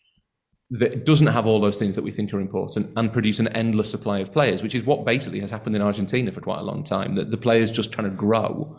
[0.69, 3.89] that doesn't have all those things that we think are important and produce an endless
[3.89, 6.83] supply of players, which is what basically has happened in Argentina for quite a long
[6.83, 7.15] time.
[7.15, 8.77] That the players just kind of grow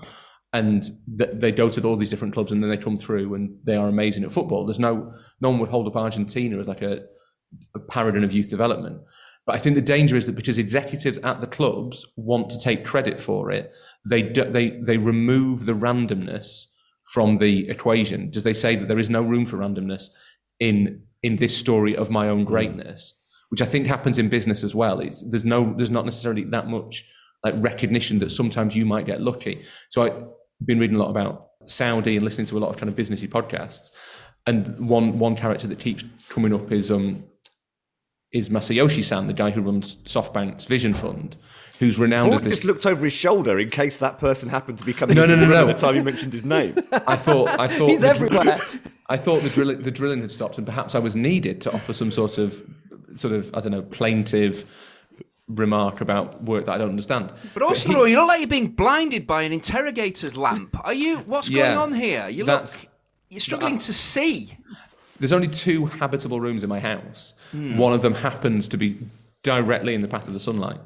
[0.53, 0.83] and
[1.19, 3.77] th- they go to all these different clubs and then they come through and they
[3.77, 4.65] are amazing at football.
[4.65, 7.03] There's no, no one would hold up Argentina as like a
[7.89, 9.01] paradigm of youth development.
[9.47, 12.85] But I think the danger is that because executives at the clubs want to take
[12.85, 13.73] credit for it,
[14.09, 16.67] they do, they they remove the randomness
[17.13, 18.31] from the equation.
[18.31, 20.11] Does they say that there is no room for randomness
[20.61, 23.15] in in this story of my own greatness,
[23.49, 25.01] which I think happens in business as well.
[25.01, 27.05] It's, there's no there's not necessarily that much
[27.45, 29.63] like recognition that sometimes you might get lucky.
[29.91, 30.25] So I've
[30.67, 33.29] been reading a lot about Saudi and listening to a lot of kind of businessy
[33.29, 33.91] podcasts.
[34.47, 37.25] And one one character that keeps coming up is um
[38.33, 41.37] is Masayoshi Son, the guy who runs SoftBank's Vision Fund,
[41.79, 42.55] who's renowned as this.
[42.55, 45.35] just looked over his shoulder in case that person happened to be coming No, no,
[45.37, 45.69] no, no.
[45.69, 46.77] at the time you mentioned his name.
[46.93, 48.59] I thought I thought He's the everywhere.
[49.09, 51.93] I thought the drilling the drilling had stopped, and perhaps I was needed to offer
[51.95, 52.62] some sort of
[53.17, 54.67] sort of I don't know plaintive
[55.49, 57.33] remark about work that I don't understand.
[57.55, 60.77] But also, he- you look like you're being blinded by an interrogator's lamp.
[60.85, 61.19] Are you?
[61.21, 62.29] What's going on here?
[62.29, 62.59] You look.
[62.61, 62.87] that's
[63.31, 64.53] You're struggling to see.
[65.19, 67.35] There's only two habitable rooms in my house.
[67.53, 67.77] Hmm.
[67.79, 68.99] One of them happens to be
[69.43, 70.79] directly in the path of the sunlight.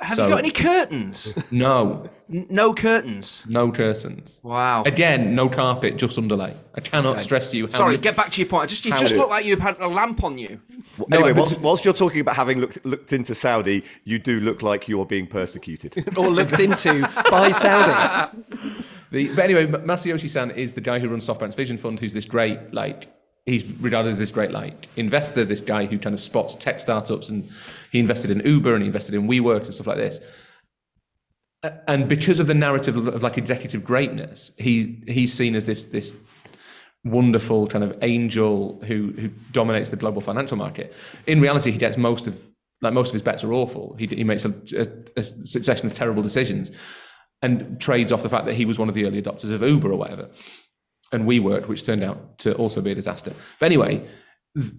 [0.00, 1.34] Have So- you got any curtains?
[1.50, 3.44] No, no curtains.
[3.48, 4.40] no curtains.
[4.42, 4.82] Wow.
[4.84, 6.52] Again, no carpet, just underlay.
[6.74, 7.64] I cannot stress to you.
[7.66, 8.64] How Sorry, many- get back to your point.
[8.64, 10.60] I just you How just look like you've had a lamp on you.
[11.08, 14.38] No, anyway, but- whilst, whilst you're talking about having looked, looked into Saudi, you do
[14.40, 15.96] look like you're being persecuted.
[16.18, 17.00] or looked into
[17.30, 18.36] by Saudi.
[19.12, 22.12] The, but anyway, M- Masayoshi Son is the guy who runs SoftBank's Vision Fund, who's
[22.12, 23.06] this great, like,
[23.46, 27.28] he's regarded as this great, like, investor, this guy who kind of spots tech startups,
[27.28, 27.48] and
[27.92, 30.20] he invested in Uber and he invested in WeWork and stuff like this.
[31.88, 36.14] And because of the narrative of, like executive greatness, he he's seen as this this
[37.04, 40.94] wonderful kind of angel who who dominates the global financial market.
[41.26, 42.40] In reality, he gets most of
[42.82, 43.96] like most of his bets are awful.
[43.98, 44.86] He he makes a, a,
[45.20, 46.70] a succession of terrible decisions,
[47.42, 49.90] and trades off the fact that he was one of the early adopters of Uber
[49.90, 50.28] or whatever,
[51.12, 53.32] and WeWork, which turned out to also be a disaster.
[53.58, 54.06] But anyway,
[54.56, 54.72] th-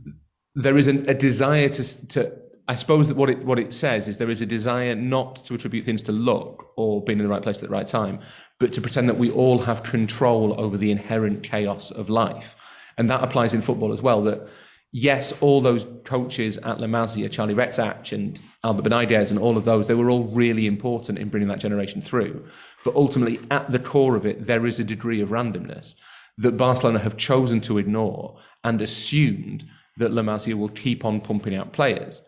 [0.56, 2.34] there is an, a desire to to.
[2.70, 5.54] I suppose that what it what it says is there is a desire not to
[5.54, 8.20] attribute things to luck or being in the right place at the right time,
[8.60, 12.56] but to pretend that we all have control over the inherent chaos of life,
[12.98, 14.22] and that applies in football as well.
[14.24, 14.50] That
[14.92, 19.64] yes, all those coaches at La Masia, Charlie Rexach and Albert Benaiges and all of
[19.64, 22.46] those, they were all really important in bringing that generation through.
[22.84, 25.96] But ultimately, at the core of it, there is a degree of randomness
[26.38, 29.66] that Barcelona have chosen to ignore and assumed
[29.98, 32.22] that La Masia will keep on pumping out players.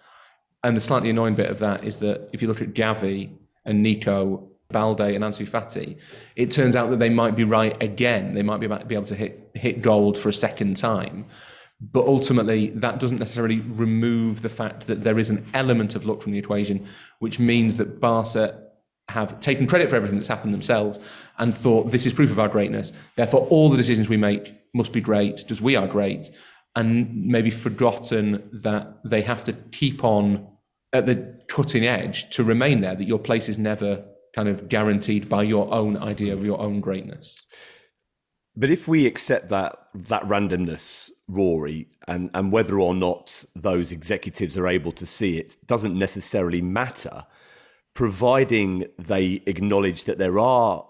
[0.64, 3.84] And the slightly annoying bit of that is that if you look at Gavi and
[3.84, 5.98] Nico, Balde and Ansu Fati,
[6.36, 8.34] it turns out that they might be right again.
[8.34, 11.26] They might be be able to hit hit gold for a second time.
[11.82, 16.22] But ultimately, that doesn't necessarily remove the fact that there is an element of luck
[16.22, 16.86] from the equation,
[17.20, 18.69] which means that Barca
[19.10, 21.00] have taken credit for everything that's happened themselves
[21.38, 22.92] and thought this is proof of our greatness.
[23.16, 26.30] Therefore, all the decisions we make must be great because we are great,
[26.76, 30.48] and maybe forgotten that they have to keep on
[30.94, 34.06] at the cutting edge to remain there, that your place is never
[34.36, 37.44] kind of guaranteed by your own idea of your own greatness.
[38.56, 44.58] But if we accept that that randomness, Rory, and, and whether or not those executives
[44.58, 47.26] are able to see it doesn't necessarily matter,
[48.00, 50.86] providing they acknowledge that there are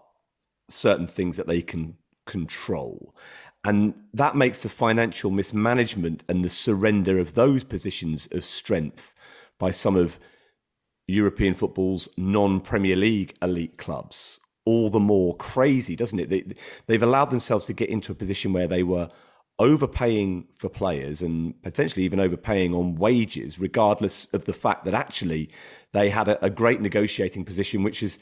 [0.69, 1.97] certain things that they can
[2.27, 3.15] control.
[3.63, 9.15] And that makes the financial mismanagement and the surrender of those positions of strength
[9.57, 10.19] by some of
[11.07, 16.29] European football's non Premier League elite clubs all the more crazy, doesn't it?
[16.29, 16.43] They,
[16.85, 19.09] they've allowed themselves to get into a position where they were
[19.57, 25.49] overpaying for players and potentially even overpaying on wages, regardless of the fact that actually
[25.93, 28.19] they had a, a great negotiating position, which is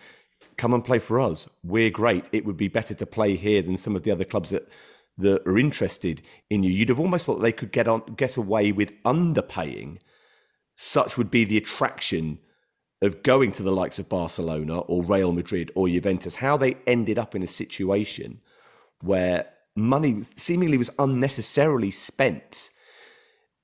[0.58, 1.48] come and play for us.
[1.64, 2.30] We're great.
[2.32, 4.68] It would be better to play here than some of the other clubs that
[5.20, 6.72] that are interested in you.
[6.72, 10.00] You'd have almost thought they could get on get away with underpaying.
[10.76, 12.40] Such would be the attraction
[13.02, 17.20] of going to the likes of Barcelona or Real Madrid or Juventus, how they ended
[17.20, 18.42] up in a situation
[19.02, 22.70] where money seemingly was unnecessarily spent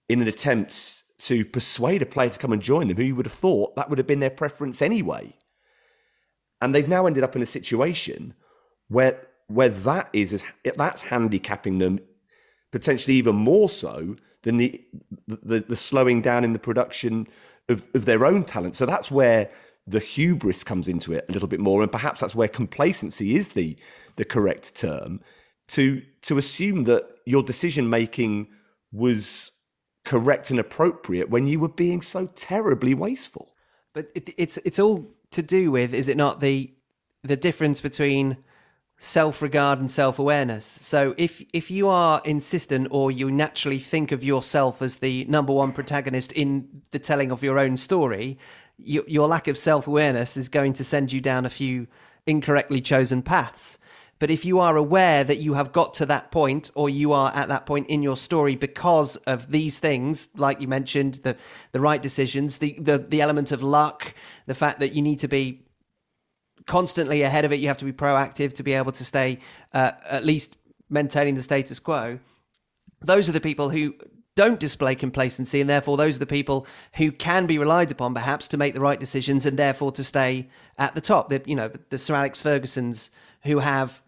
[0.08, 3.26] in an attempt to persuade a player to come and join them, who you would
[3.26, 5.34] have thought that would have been their preference anyway.
[6.62, 8.34] And they've now ended up in a situation
[8.90, 10.44] where where that is
[10.76, 12.00] that's handicapping them
[12.72, 14.82] potentially even more so than the
[15.28, 17.28] the, the slowing down in the production
[17.70, 18.76] of, of their own talent.
[18.76, 19.50] So that's where
[19.88, 23.50] the hubris comes into it a little bit more, and perhaps that's where complacency is
[23.50, 23.78] the
[24.18, 25.22] the correct term
[25.70, 28.48] to to assume that your decision making
[28.92, 29.53] was
[30.04, 33.56] correct and appropriate when you were being so terribly wasteful.
[33.94, 36.74] But it, it's it's all to do with, is it not, the
[37.24, 38.38] the difference between
[38.98, 40.66] self regard and self awareness.
[40.66, 45.54] So if if you are insistent or you naturally think of yourself as the number
[45.54, 48.38] one protagonist in the telling of your own story,
[48.78, 51.88] you, your lack of self awareness is going to send you down a few
[52.26, 53.78] incorrectly chosen paths.
[54.24, 57.34] But if you are aware that you have got to that point, or you are
[57.36, 61.36] at that point in your story because of these things, like you mentioned, the
[61.74, 64.14] the right decisions, the the, the element of luck,
[64.46, 65.66] the fact that you need to be
[66.66, 69.40] constantly ahead of it, you have to be proactive to be able to stay
[69.74, 70.56] uh, at least
[70.90, 72.18] maintaining the status quo.
[73.02, 73.94] Those are the people who
[74.38, 78.48] don't display complacency, and therefore those are the people who can be relied upon, perhaps,
[78.48, 80.48] to make the right decisions, and therefore to stay
[80.78, 81.30] at the top.
[81.30, 83.10] The, you know, the, the Sir Alex Fergusons
[83.44, 84.02] who have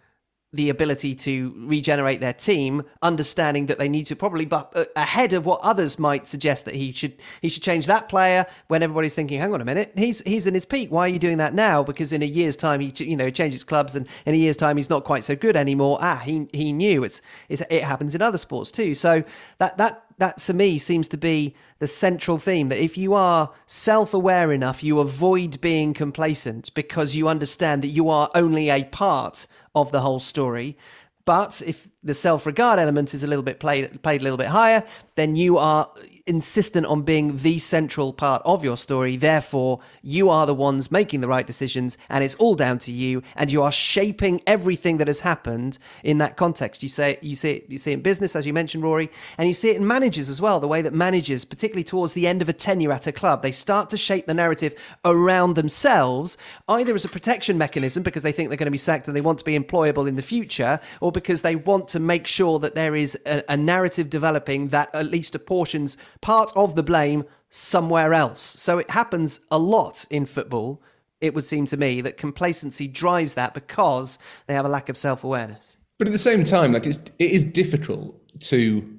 [0.55, 5.33] the ability to regenerate their team, understanding that they need to probably but uh, ahead
[5.33, 9.13] of what others might suggest that he should he should change that player when everybody's
[9.13, 10.91] thinking, hang on a minute, he's he's in his peak.
[10.91, 11.83] Why are you doing that now?
[11.83, 14.77] Because in a year's time he you know changes clubs, and in a year's time
[14.77, 15.97] he's not quite so good anymore.
[16.01, 18.95] Ah, he he knew it's, it's it happens in other sports too.
[18.95, 19.23] So
[19.59, 23.51] that that that to me seems to be the central theme that if you are
[23.65, 29.47] self-aware enough you avoid being complacent because you understand that you are only a part
[29.73, 30.77] of the whole story.
[31.25, 34.83] But if the self-regard element is a little bit played played a little bit higher
[35.15, 35.89] then you are
[36.27, 39.15] insistent on being the central part of your story.
[39.15, 43.21] Therefore, you are the ones making the right decisions and it's all down to you
[43.35, 46.81] and you are shaping everything that has happened in that context.
[46.81, 49.47] You say you see it, you see it in business as you mentioned Rory and
[49.47, 52.41] you see it in managers as well, the way that managers particularly towards the end
[52.41, 54.73] of a tenure at a club, they start to shape the narrative
[55.05, 56.37] around themselves
[56.67, 59.21] either as a protection mechanism because they think they're going to be sacked and they
[59.21, 62.75] want to be employable in the future or because they want to make sure that
[62.75, 68.13] there is a, a narrative developing that at least apportions part of the blame somewhere
[68.13, 68.41] else.
[68.59, 70.81] So it happens a lot in football,
[71.21, 74.97] it would seem to me, that complacency drives that because they have a lack of
[74.97, 75.77] self awareness.
[75.97, 78.91] But at the same time, like it's, it is difficult to.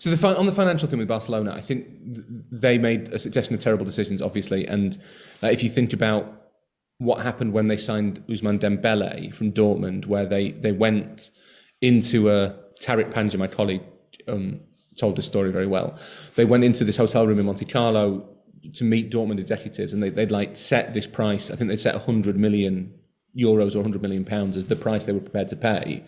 [0.00, 3.60] So the on the financial thing with Barcelona, I think they made a succession of
[3.60, 4.66] terrible decisions, obviously.
[4.66, 4.96] And
[5.42, 6.50] uh, if you think about
[6.98, 11.30] what happened when they signed Ousmane Dembele from Dortmund, where they they went
[11.80, 13.82] into a Tariq Panja, my colleague,
[14.26, 14.60] um,
[14.96, 15.98] told this story very well.
[16.34, 18.28] They went into this hotel room in Monte Carlo
[18.74, 21.50] to meet Dortmund executives, and they, would like set this price.
[21.50, 22.92] I think they set 100 million
[23.36, 26.04] euros or 100 million pounds as the price they were prepared to pay.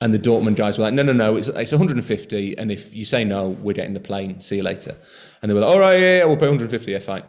[0.00, 2.56] And the Dortmund guys were like, no, no, no, it's, it's 150.
[2.56, 4.40] And if you say no, we're getting the plane.
[4.40, 4.96] See you later.
[5.42, 6.92] And they were like, all right, yeah, yeah we'll pay 150.
[6.92, 7.24] Yeah, fine.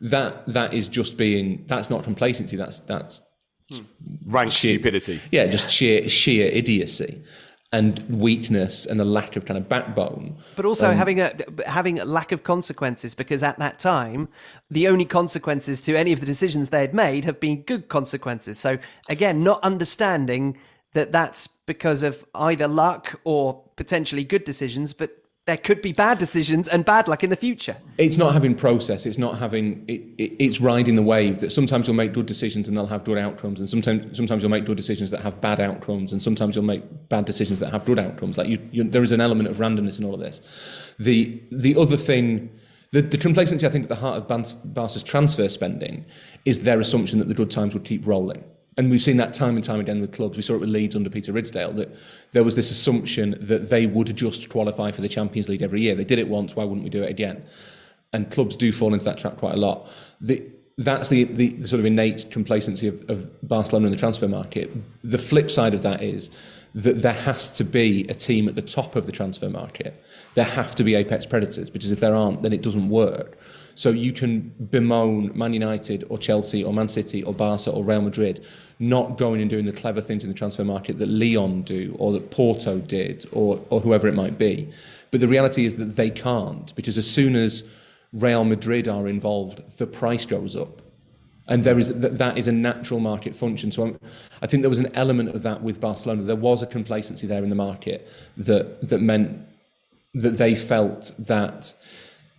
[0.00, 1.64] That that is just being.
[1.66, 2.56] That's not complacency.
[2.56, 3.20] That's that's.
[4.26, 5.20] Rank sheer, stupidity.
[5.30, 7.22] Yeah, yeah, just sheer sheer idiocy
[7.74, 10.36] and weakness and a lack of kind of backbone.
[10.54, 11.32] But also um, having a
[11.66, 14.28] having a lack of consequences because at that time
[14.70, 18.58] the only consequences to any of the decisions they had made have been good consequences.
[18.60, 20.56] So again, not understanding
[20.92, 26.18] that that's because of either luck or potentially good decisions, but there could be bad
[26.18, 27.76] decisions and bad luck in the future.
[27.98, 29.04] It's not having process.
[29.04, 29.84] It's not having.
[29.86, 31.40] It, it, it's riding the wave.
[31.40, 34.50] That sometimes you'll make good decisions and they'll have good outcomes, and sometimes sometimes you'll
[34.50, 37.84] make good decisions that have bad outcomes, and sometimes you'll make bad decisions that have
[37.84, 38.38] good outcomes.
[38.38, 40.94] Like you, you there is an element of randomness in all of this.
[40.98, 42.50] The the other thing.
[42.92, 46.04] The, the complacency, I think, at the heart of Barca's transfer spending
[46.44, 48.44] is their assumption that the good times would keep rolling.
[48.76, 50.36] And we've seen that time and time again with clubs.
[50.36, 51.94] We saw it with Leeds under Peter Ridsdale that
[52.32, 55.94] there was this assumption that they would just qualify for the Champions League every year.
[55.94, 57.44] They did it once, why wouldn't we do it again?
[58.12, 59.90] And clubs do fall into that trap quite a lot.
[60.20, 60.42] The,
[60.76, 64.72] that's the, the, the, sort of innate complacency of, of Barcelona in the transfer market.
[65.04, 66.30] The flip side of that is
[66.74, 70.02] that there has to be a team at the top of the transfer market.
[70.34, 73.38] There have to be apex predators because if there aren't, then it doesn't work.
[73.74, 78.02] So you can bemoan Man United or Chelsea or Man City or Barca or Real
[78.02, 78.44] Madrid
[78.78, 82.12] not going and doing the clever things in the transfer market that Lyon do or
[82.12, 84.68] that Porto did or, or whoever it might be.
[85.10, 87.64] But the reality is that they can't because as soon as
[88.12, 90.82] Real Madrid are involved, the price goes up.
[91.46, 93.70] And there is that is a natural market function.
[93.70, 94.00] So I'm,
[94.40, 96.22] i think there was an element of that with Barcelona.
[96.22, 98.08] There was a complacency there in the market
[98.38, 99.42] that that meant
[100.14, 101.72] that they felt that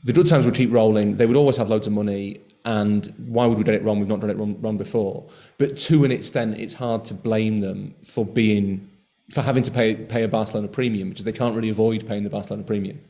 [0.05, 1.17] the good times would keep rolling.
[1.17, 2.39] They would always have loads of money.
[2.63, 3.99] And why would we get it wrong?
[3.99, 5.27] We've not done it wrong, wrong before.
[5.57, 8.89] But to an extent, it's hard to blame them for being
[9.31, 12.29] for having to pay pay a Barcelona premium because they can't really avoid paying the
[12.29, 13.01] Barcelona premium.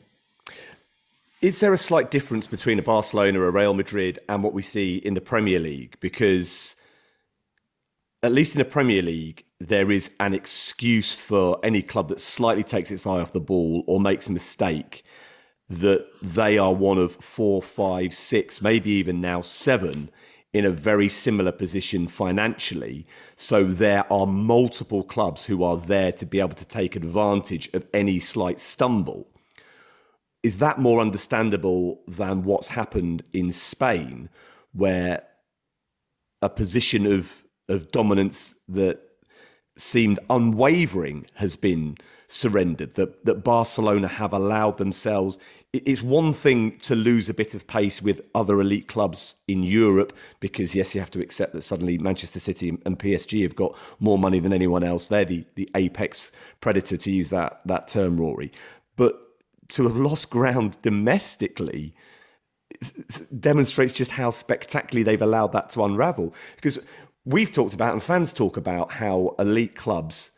[1.42, 4.96] Is there a slight difference between a Barcelona, a Real Madrid, and what we see
[4.96, 5.96] in the Premier League?
[6.00, 6.76] Because
[8.22, 12.64] at least in the Premier League, there is an excuse for any club that slightly
[12.64, 15.04] takes its eye off the ball or makes a mistake
[15.68, 20.10] that they are one of four, five, six, maybe even now seven
[20.52, 23.04] in a very similar position financially.
[23.34, 27.86] So there are multiple clubs who are there to be able to take advantage of
[27.92, 29.28] any slight stumble.
[30.42, 34.28] Is that more understandable than what's happened in Spain,
[34.72, 35.24] where
[36.40, 39.00] a position of, of dominance that
[39.76, 41.96] seemed unwavering has been
[42.28, 45.38] surrendered, that, that Barcelona have allowed themselves.
[45.72, 50.12] It's one thing to lose a bit of pace with other elite clubs in Europe
[50.40, 54.18] because, yes, you have to accept that suddenly Manchester City and PSG have got more
[54.18, 55.08] money than anyone else.
[55.08, 58.52] They're the, the apex predator, to use that, that term, Rory.
[58.96, 59.20] But
[59.68, 61.94] to have lost ground domestically
[63.38, 66.34] demonstrates just how spectacularly they've allowed that to unravel.
[66.56, 66.78] Because
[67.24, 70.30] we've talked about, and fans talk about, how elite clubs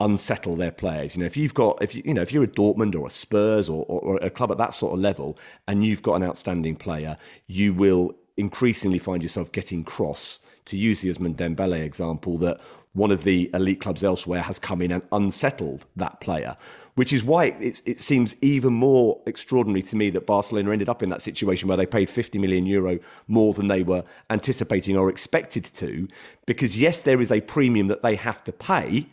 [0.00, 1.16] unsettle their players.
[1.16, 3.10] You know, if you've got if you you know if you're a Dortmund or a
[3.10, 6.22] Spurs or, or, or a club at that sort of level, and you've got an
[6.22, 7.16] outstanding player,
[7.46, 10.40] you will increasingly find yourself getting cross.
[10.66, 12.60] To use the Ousmane Dembele example, that
[12.92, 16.56] one of the elite clubs elsewhere has come in and unsettled that player,
[16.94, 21.02] which is why it, it, seems even more extraordinary to me that Barcelona ended up
[21.02, 25.10] in that situation where they paid 50 million euro more than they were anticipating or
[25.10, 26.08] expected to.
[26.46, 29.06] Because, yes, there is a premium that they have to pay,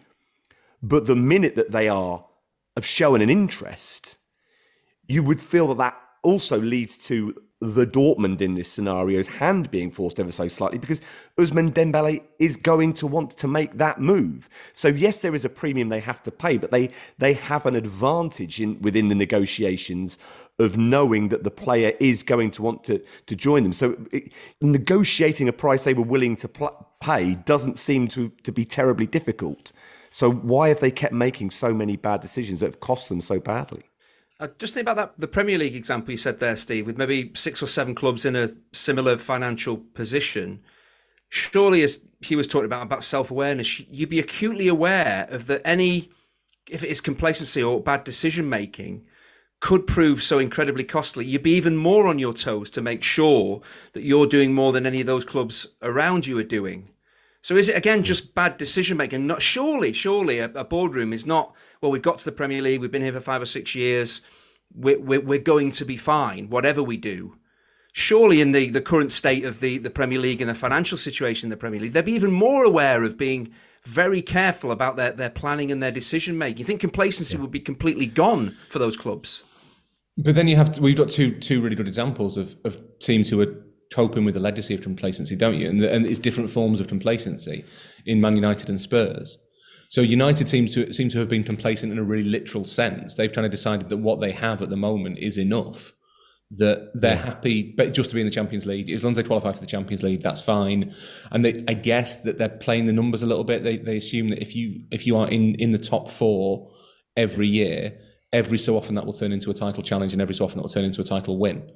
[0.83, 2.25] but the minute that they are
[2.75, 4.17] of showing an interest,
[5.07, 9.89] you would feel that that also leads to the Dortmund in this scenario's hand being
[9.89, 10.99] forced ever so slightly because
[11.37, 14.49] Ousmane Dembele is going to want to make that move.
[14.73, 17.75] So yes, there is a premium they have to pay, but they they have an
[17.75, 20.17] advantage in within the negotiations
[20.59, 23.73] of knowing that the player is going to want to to join them.
[23.73, 28.51] So it, negotiating a price they were willing to pl- pay doesn't seem to to
[28.51, 29.71] be terribly difficult.
[30.13, 33.39] So why have they kept making so many bad decisions that have cost them so
[33.39, 33.81] badly?
[34.39, 37.31] I just think about that the Premier League example you said there, Steve, with maybe
[37.33, 40.61] six or seven clubs in a similar financial position.
[41.29, 45.63] Surely, as he was talking about about self awareness, you'd be acutely aware of that
[45.65, 46.11] any,
[46.69, 49.07] if it is complacency or bad decision making,
[49.61, 51.25] could prove so incredibly costly.
[51.25, 53.61] You'd be even more on your toes to make sure
[53.93, 56.92] that you're doing more than any of those clubs around you are doing.
[57.43, 58.05] So is it again hmm.
[58.05, 59.27] just bad decision making?
[59.27, 61.53] Not surely, surely a, a, boardroom is not.
[61.81, 62.81] Well, we've got to the Premier League.
[62.81, 64.21] We've been here for five or six years.
[64.73, 67.37] We're, we're, we're going to be fine, whatever we do.
[67.91, 71.47] Surely, in the, the current state of the, the Premier League and the financial situation
[71.47, 75.11] in the Premier League, they'd be even more aware of being very careful about their,
[75.11, 76.59] their planning and their decision making.
[76.59, 77.41] You think complacency yeah.
[77.41, 79.43] would be completely gone for those clubs?
[80.17, 83.29] But then you have to, we've got two two really good examples of, of teams
[83.29, 83.53] who are
[83.93, 85.69] coping with the legacy of complacency, don't you?
[85.69, 87.63] And, the, and it's different forms of complacency
[88.05, 89.37] in Man United and Spurs.
[89.89, 93.13] So United seems to seem to have been complacent in a really literal sense.
[93.13, 95.93] They've kind of decided that what they have at the moment is enough.
[96.57, 97.25] That they're yeah.
[97.25, 98.89] happy, but just to be in the Champions League.
[98.89, 100.93] As long as they qualify for the Champions League, that's fine.
[101.31, 103.63] And they, I guess that they're playing the numbers a little bit.
[103.63, 106.71] They, they assume that if you if you are in in the top four
[107.15, 107.97] every year,
[108.31, 110.63] every so often that will turn into a title challenge, and every so often that
[110.63, 111.69] will turn into a title win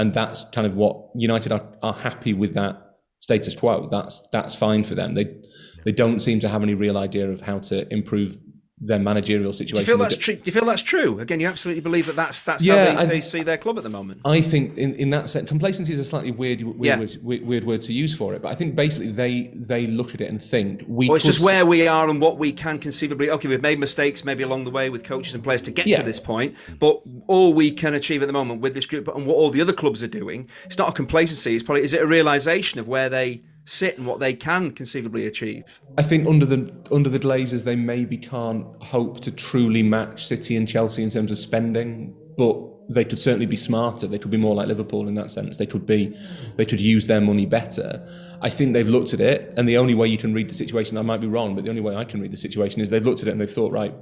[0.00, 3.86] and that's kind of what United are, are happy with that status quo.
[3.90, 5.14] That's that's fine for them.
[5.14, 5.36] They
[5.84, 8.38] they don't seem to have any real idea of how to improve
[8.80, 9.74] their managerial situation.
[9.74, 10.34] Do you feel that's true?
[10.36, 11.20] Do you feel that's true?
[11.20, 13.76] Again, you absolutely believe that that's that's yeah, how they, I, they, see their club
[13.76, 14.22] at the moment.
[14.24, 16.98] I think in, in that sense, complacency is a slightly weird weird, yeah.
[16.98, 18.40] word, weird, word to use for it.
[18.40, 21.08] But I think basically they they look at it and think we.
[21.08, 23.30] Well, it's just where we are and what we can conceivably.
[23.30, 25.98] Okay, we've made mistakes maybe along the way with coaches and players to get yeah.
[25.98, 29.26] to this point, but all we can achieve at the moment with this group and
[29.26, 31.54] what all the other clubs are doing, it's not a complacency.
[31.54, 35.26] It's probably is it a realization of where they sit and what they can conceivably
[35.26, 35.62] achieve.
[35.96, 40.56] I think under the under the Glazers, they maybe can't hope to truly match City
[40.56, 42.56] and Chelsea in terms of spending, but
[42.88, 44.08] they could certainly be smarter.
[44.08, 45.56] They could be more like Liverpool in that sense.
[45.56, 46.12] They could be,
[46.56, 48.04] they could use their money better.
[48.42, 50.98] I think they've looked at it, and the only way you can read the situation,
[50.98, 53.04] I might be wrong, but the only way I can read the situation is they've
[53.04, 53.94] looked at it and they've thought, right,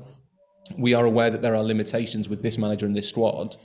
[0.78, 3.56] we are aware that there are limitations with this manager and this squad,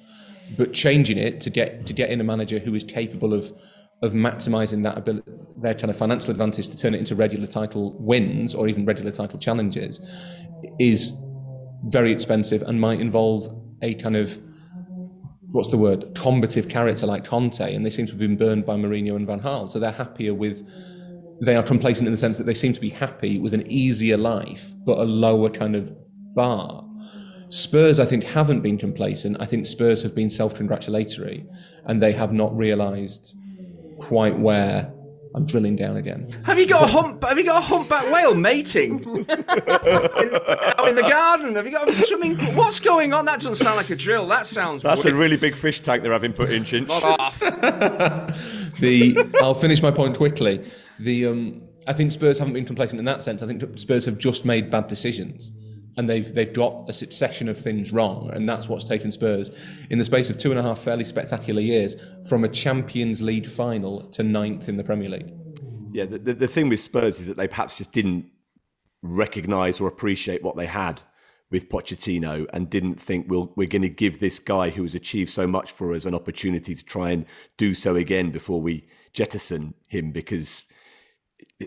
[0.57, 3.49] but changing it to get to get in a manager who is capable of
[4.03, 7.95] of maximising that ability, their kind of financial advantage to turn it into regular title
[7.99, 10.01] wins or even regular title challenges
[10.77, 11.13] is
[11.85, 13.47] very expensive and might involve
[13.81, 14.37] a kind of
[15.51, 18.75] what's the word combative character like Conte, and they seem to have been burned by
[18.75, 20.67] Mourinho and Van Gaal, so they're happier with.
[21.41, 24.17] They are complacent in the sense that they seem to be happy with an easier
[24.17, 25.93] life, but a lower kind of
[26.35, 26.85] bar.
[27.49, 29.37] Spurs, I think, haven't been complacent.
[29.39, 31.45] I think Spurs have been self congratulatory
[31.85, 33.35] and they have not realised
[34.03, 34.93] quite where
[35.35, 36.29] I'm drilling down again.
[36.45, 37.23] Have you got a hump?
[37.23, 41.55] Have you got a humpback whale mating in, out in the garden?
[41.55, 42.37] Have you got a swimming?
[42.55, 43.25] What's going on?
[43.25, 44.27] That doesn't sound like a drill.
[44.27, 44.83] That sounds.
[44.83, 45.15] That's weird.
[45.15, 46.63] a really big fish tank they're having put in.
[46.63, 46.89] Chinch.
[46.89, 47.39] off.
[48.79, 50.63] the I'll finish my point quickly.
[50.99, 53.41] The um, I think Spurs haven't been complacent in that sense.
[53.41, 55.51] I think Spurs have just made bad decisions
[55.97, 59.49] and they've they've got a succession of things wrong, and that's what's taken Spurs
[59.89, 61.95] in the space of two and a half fairly spectacular years
[62.27, 65.31] from a Champions League final to ninth in the Premier League.
[65.91, 68.25] Yeah, the, the, the thing with Spurs is that they perhaps just didn't
[69.03, 71.01] recognise or appreciate what they had
[71.51, 75.29] with Pochettino and didn't think we'll, we're going to give this guy who has achieved
[75.29, 77.27] so much for us an opportunity to try and
[77.57, 80.63] do so again before we jettison him because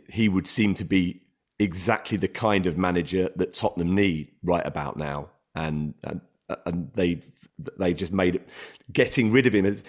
[0.09, 1.22] he would seem to be
[1.59, 6.21] exactly the kind of manager that Tottenham need right about now, and and,
[6.65, 7.21] and they
[7.79, 8.49] they just made it.
[8.93, 9.83] Getting rid of him has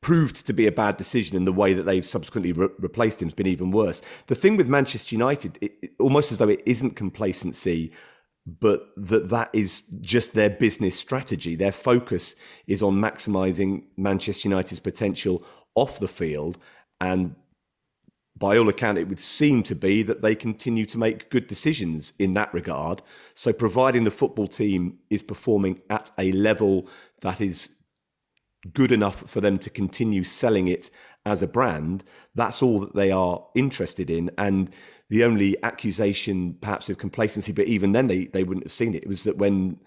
[0.00, 3.28] proved to be a bad decision, and the way that they've subsequently re- replaced him
[3.28, 4.02] has been even worse.
[4.26, 7.92] The thing with Manchester United, it, it, almost as though it isn't complacency,
[8.46, 11.54] but that that is just their business strategy.
[11.56, 12.36] Their focus
[12.66, 15.44] is on maximising Manchester United's potential
[15.74, 16.58] off the field,
[17.00, 17.34] and
[18.38, 22.12] by all account, it would seem to be that they continue to make good decisions
[22.18, 23.02] in that regard.
[23.34, 26.88] So, providing the football team is performing at a level
[27.20, 27.70] that is
[28.74, 30.90] good enough for them to continue selling it
[31.24, 34.30] as a brand, that's all that they are interested in.
[34.38, 34.70] And
[35.10, 39.02] the only accusation, perhaps, of complacency, but even then they, they wouldn't have seen it,
[39.02, 39.78] it was that when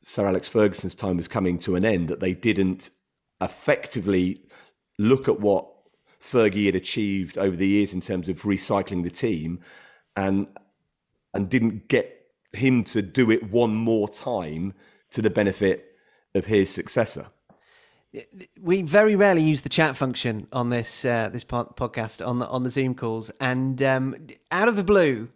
[0.00, 2.90] Sir Alex Ferguson's time was coming to an end, that they didn't
[3.40, 4.42] effectively
[4.98, 5.73] look at what
[6.30, 9.60] Fergie had achieved over the years in terms of recycling the team
[10.16, 10.46] and
[11.32, 14.72] and didn't get him to do it one more time
[15.10, 15.96] to the benefit
[16.34, 17.26] of his successor.
[18.60, 22.62] We very rarely use the chat function on this uh, this podcast on the on
[22.62, 25.28] the Zoom calls, and um, out of the blue,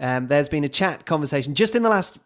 [0.00, 2.18] um, there's been a chat conversation just in the last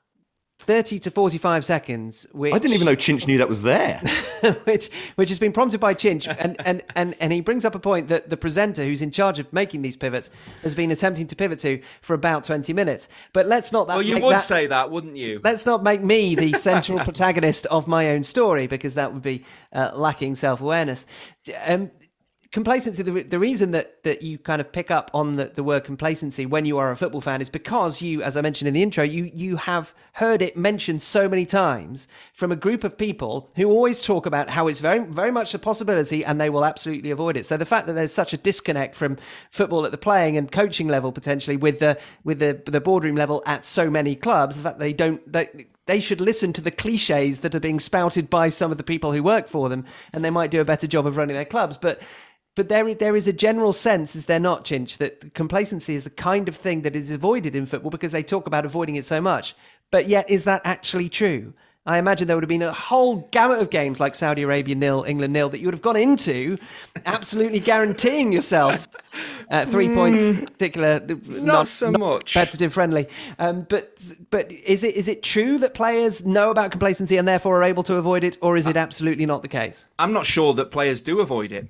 [0.64, 2.26] 30 to 45 seconds.
[2.32, 4.00] Which, I didn't even know Chinch knew that was there.
[4.64, 6.26] which which has been prompted by Chinch.
[6.38, 9.38] And, and, and, and he brings up a point that the presenter who's in charge
[9.38, 10.30] of making these pivots
[10.62, 13.08] has been attempting to pivot to for about 20 minutes.
[13.32, 13.94] But let's not that.
[13.96, 15.40] Well, you would that, say that, wouldn't you?
[15.44, 19.44] Let's not make me the central protagonist of my own story because that would be
[19.72, 21.06] uh, lacking self awareness.
[21.66, 21.90] Um,
[22.54, 25.84] complacency the, the reason that that you kind of pick up on the, the word
[25.84, 28.82] complacency when you are a football fan is because you as i mentioned in the
[28.82, 33.50] intro you you have heard it mentioned so many times from a group of people
[33.56, 37.10] who always talk about how it's very very much a possibility and they will absolutely
[37.10, 37.46] avoid it.
[37.46, 39.18] So the fact that there's such a disconnect from
[39.50, 43.42] football at the playing and coaching level potentially with the with the the boardroom level
[43.46, 47.40] at so many clubs the fact they don't they, they should listen to the cliches
[47.40, 50.30] that are being spouted by some of the people who work for them and they
[50.30, 51.76] might do a better job of running their clubs.
[51.76, 52.00] But
[52.54, 56.10] but there, there is a general sense, is there not, Chinch, that complacency is the
[56.10, 59.20] kind of thing that is avoided in football because they talk about avoiding it so
[59.20, 59.56] much.
[59.90, 61.54] But yet, is that actually true?
[61.86, 65.04] I imagine there would have been a whole gamut of games like Saudi Arabia nil,
[65.06, 66.56] England nil that you would have gone into,
[67.06, 68.88] absolutely guaranteeing yourself
[69.50, 73.06] uh, three point mm, particular, not, not so not much competitive friendly.
[73.38, 77.60] Um, but but is it is it true that players know about complacency and therefore
[77.60, 79.84] are able to avoid it, or is it absolutely not the case?
[79.98, 81.68] I'm not sure that players do avoid it.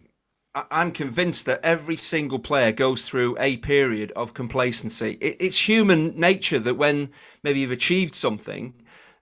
[0.55, 5.19] I'm convinced that every single player goes through a period of complacency.
[5.21, 7.11] It's human nature that when
[7.43, 8.75] maybe you've achieved something,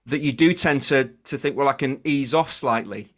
[0.04, 3.14] that you do tend to to think, well, I can ease off slightly,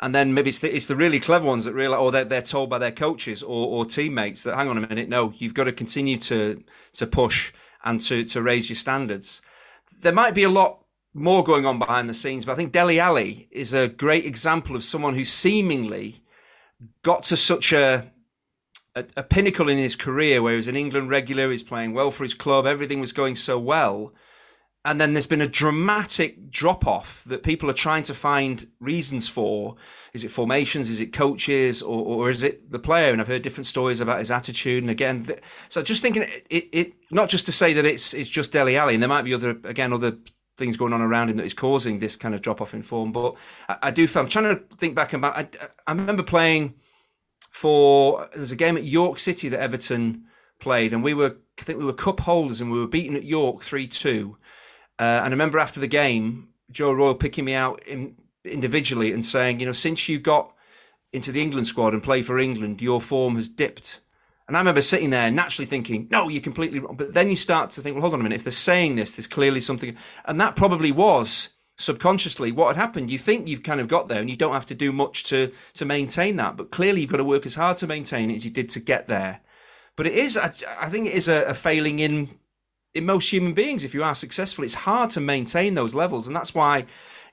[0.00, 2.42] and then maybe it's the, it's the really clever ones that realize, or they're, they're
[2.42, 5.64] told by their coaches or, or teammates that, hang on a minute, no, you've got
[5.64, 6.62] to continue to
[6.94, 7.52] to push
[7.84, 9.42] and to to raise your standards.
[10.00, 13.00] There might be a lot more going on behind the scenes, but I think Dele
[13.00, 16.22] Alli is a great example of someone who seemingly
[17.02, 18.10] got to such a,
[18.94, 22.10] a, a pinnacle in his career where he was an England regular, he's playing well
[22.10, 24.12] for his club, everything was going so well.
[24.84, 29.28] And then there's been a dramatic drop off that people are trying to find reasons
[29.28, 29.76] for.
[30.14, 30.88] Is it formations?
[30.88, 31.82] Is it coaches?
[31.82, 33.12] Or, or is it the player?
[33.12, 34.82] And I've heard different stories about his attitude.
[34.82, 38.30] And again, th- so just thinking it, it, not just to say that it's, it's
[38.30, 40.16] just Dele Alli, and there might be other, again, other
[40.58, 43.12] things going on around him that is causing this kind of drop off in form.
[43.12, 43.36] But
[43.68, 45.38] I, I do feel I'm trying to think back about.
[45.38, 45.48] I,
[45.86, 46.74] I remember playing
[47.50, 50.24] for there was a game at York City that Everton
[50.60, 53.24] played, and we were I think we were cup holders, and we were beaten at
[53.24, 54.36] York three two.
[54.98, 59.24] Uh, and I remember after the game, Joe Royle picking me out in, individually and
[59.24, 60.52] saying, you know, since you got
[61.12, 64.00] into the England squad and play for England, your form has dipped
[64.48, 66.96] and I remember sitting there naturally thinking, no, you're completely wrong.
[66.96, 68.36] But then you start to think, well, hold on a minute.
[68.36, 69.94] If they're saying this, there's clearly something.
[70.24, 73.10] And that probably was subconsciously what had happened.
[73.10, 75.52] You think you've kind of got there and you don't have to do much to,
[75.74, 76.56] to maintain that.
[76.56, 78.80] But clearly you've got to work as hard to maintain it as you did to
[78.80, 79.40] get there.
[79.96, 80.48] But it is, I,
[80.88, 82.30] think it is a, a failing in,
[82.94, 83.84] in most human beings.
[83.84, 86.26] If you are successful, it's hard to maintain those levels.
[86.26, 86.86] And that's why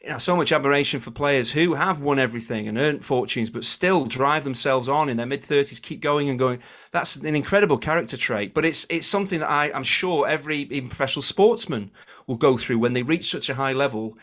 [0.06, 3.66] you know, so much admiration for players who have won everything and earned fortunes, but
[3.66, 6.60] still drive themselves on in their mid thirties, keep going and going.
[6.92, 8.54] That's an incredible character trait.
[8.54, 11.90] But it's it's something that I, I'm sure every even professional sportsman
[12.28, 14.16] will go through when they reach such a high level.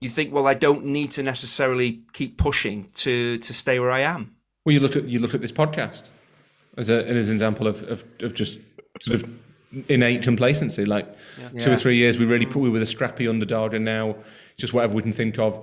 [0.00, 4.00] You think, well, I don't need to necessarily keep pushing to to stay where I
[4.00, 4.36] am.
[4.64, 6.08] Well, you look at you look at this podcast
[6.78, 8.60] as a as an example of, of, of just
[9.02, 9.30] sort of
[9.88, 10.84] innate complacency.
[10.84, 11.06] Like
[11.38, 11.60] yeah.
[11.60, 11.76] two yeah.
[11.76, 14.16] or three years, we really put we were the scrappy underdog, and now
[14.56, 15.60] just whatever we can think of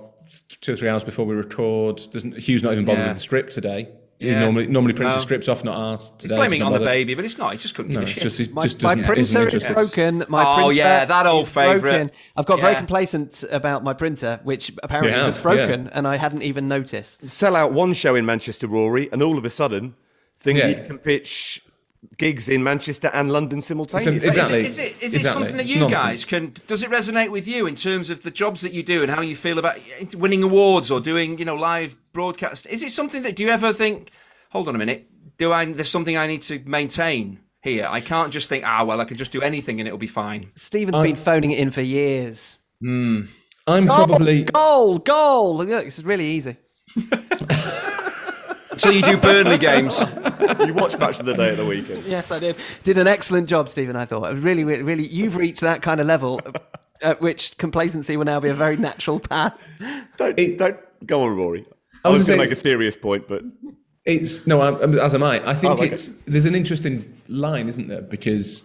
[0.62, 2.02] two or three hours before we record.
[2.12, 3.08] Doesn't Hugh's not even bothered yeah.
[3.10, 3.90] with the script today.
[4.20, 5.20] He normally normally prints no.
[5.20, 6.20] the scripts off, not asked.
[6.20, 7.54] Today, He's blaming on the baby, but it's not.
[7.54, 8.24] He just couldn't no, give a shit.
[8.24, 10.26] Just, my, just my printer is broken.
[10.28, 12.12] My oh printer yeah, that old favourite.
[12.36, 12.66] I've got yeah.
[12.66, 15.92] very complacent about my printer, which apparently yeah, was broken, yeah.
[15.94, 17.30] and I hadn't even noticed.
[17.30, 19.96] Sell out one show in Manchester, Rory, and all of a sudden,
[20.42, 21.62] think you can pitch
[22.18, 24.28] gigs in Manchester and London simultaneously.
[24.28, 24.66] Exactly.
[24.66, 25.30] Is it, is it, is it Exactly.
[25.46, 26.02] something that It's you nonsense.
[26.02, 26.54] guys can?
[26.68, 29.22] Does it resonate with you in terms of the jobs that you do and how
[29.22, 29.78] you feel about
[30.16, 32.68] winning awards or doing, you know, live broadcast?
[32.68, 34.12] Is it something that do you ever think?
[34.52, 35.08] Hold on a minute.
[35.38, 35.66] Do I?
[35.66, 37.88] There's something I need to maintain here.
[37.90, 40.52] I can't just think, ah, well, I can just do anything and it'll be fine.
[40.56, 42.58] Stephen's been phoning it in for years.
[42.82, 43.28] I'm
[43.68, 44.44] probably.
[44.46, 45.58] Goal, goal.
[45.58, 46.56] Look, it's really easy.
[48.90, 50.04] So you do Burnley games.
[50.66, 52.06] you watch Match of the Day at the weekend.
[52.08, 52.56] Yes, I did.
[52.84, 53.96] Did an excellent job, Stephen.
[53.96, 56.54] I thought really, really, really you've reached that kind of level uh,
[57.04, 59.54] at which complacency will now be a very natural path.
[60.18, 61.68] Don't, don't go on, Rory.
[62.04, 63.44] I I was was going to make a serious point, but
[64.06, 65.48] It's no, I'm, um, as am I.
[65.48, 65.94] I think Oh, okay.
[65.94, 68.02] it's there's an interesting line, isn't there?
[68.02, 68.64] Because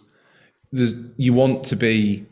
[0.72, 2.24] there's you want to be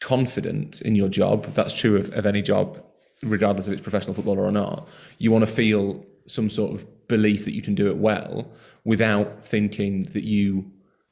[0.00, 1.44] confident in your job.
[1.54, 2.82] That's true of, of any job,
[3.22, 4.88] regardless if it's professional footballer or not.
[5.18, 8.50] You want to feel some sort of belief that you can do it well
[8.84, 10.70] without thinking that you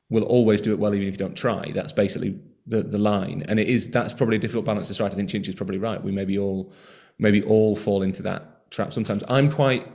[0.08, 1.70] will always do it well even if you don't try.
[1.74, 3.44] That's basically the, the line.
[3.48, 5.12] And it is that's probably a difficult balance to strike.
[5.12, 6.02] I think Chinch is probably right.
[6.02, 6.72] We maybe all
[7.18, 9.22] maybe all fall into that trap sometimes.
[9.28, 9.86] I'm quite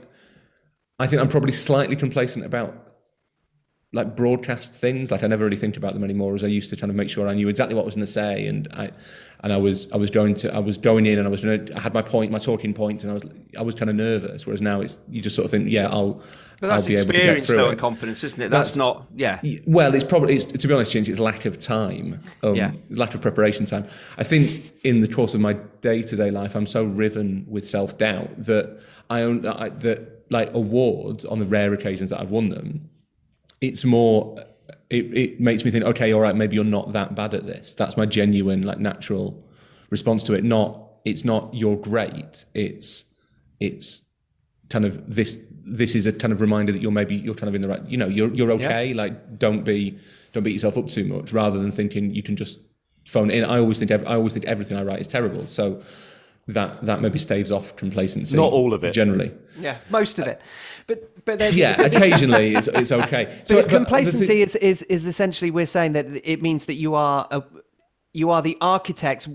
[0.98, 2.85] I think I'm probably slightly complacent about
[3.96, 5.10] like broadcast things.
[5.10, 6.76] Like I never really think about them anymore, as I used to.
[6.76, 8.90] Kind of make sure I knew exactly what I was going to say, and I
[9.40, 11.66] and I was I was going to I was going in, and I was going
[11.66, 13.24] to I had my point, my talking points, and I was
[13.58, 14.46] I was kind of nervous.
[14.46, 16.22] Whereas now it's you just sort of think, yeah, I'll
[16.60, 17.70] But that's I'll be able to get experience, though, it.
[17.72, 18.50] and confidence, isn't it?
[18.50, 19.06] That's, That's- not.
[19.14, 19.40] Yeah.
[19.66, 22.72] Well, it's probably, it's, to be honest, Chinch, it's lack of time, um, Yeah.
[22.90, 23.86] lack of preparation time.
[24.18, 27.68] I think in the course of my day to day life, I'm so riven with
[27.68, 28.78] self doubt that
[29.10, 32.88] I own that, I, that like awards on the rare occasions that I've won them,
[33.60, 34.44] it's more.
[34.88, 37.74] It, it makes me think, okay, all right, maybe you're not that bad at this.
[37.74, 39.44] That's my genuine, like, natural
[39.90, 40.44] response to it.
[40.44, 42.44] Not, it's not you're great.
[42.54, 43.04] It's,
[43.58, 44.06] it's
[44.68, 47.54] kind of this this is a kind of reminder that you're maybe you're kind of
[47.54, 49.96] in the right you know you're you're okay like don't be
[50.32, 52.60] don't beat yourself up too much rather than thinking you can just
[53.06, 55.80] phone in i always think i always think everything i write is terrible so
[56.48, 58.92] that that maybe staves off complacency Not all of it.
[58.94, 60.40] generally Yeah, most of it.
[60.86, 64.40] But but then yeah occasionally it's, it's okay But so if but the complacency thing-
[64.40, 67.42] is, is is essentially we're saying that it means that you are a,
[68.12, 69.28] you are the architects,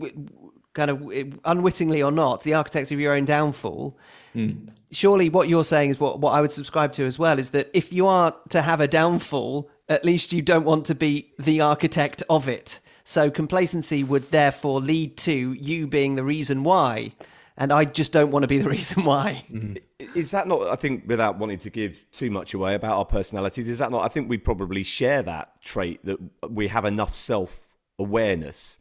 [0.74, 1.14] kind of
[1.46, 3.96] unwittingly or not, the architects of your own downfall.
[4.34, 4.52] Hmm.
[4.92, 7.70] Surely, what you're saying is what what I would subscribe to as well is that
[7.74, 11.62] if you are to have a downfall, at least you don't want to be the
[11.62, 12.80] architect of it.
[13.04, 17.14] So complacency would therefore lead to you being the reason why,
[17.58, 19.46] and I just don't want to be the reason why.
[19.52, 19.82] Mm.
[20.16, 20.68] is that not?
[20.68, 24.04] I think without wanting to give too much away about our personalities, is that not?
[24.04, 26.18] I think we probably share that trait that
[26.50, 27.58] we have enough self
[28.00, 28.78] awareness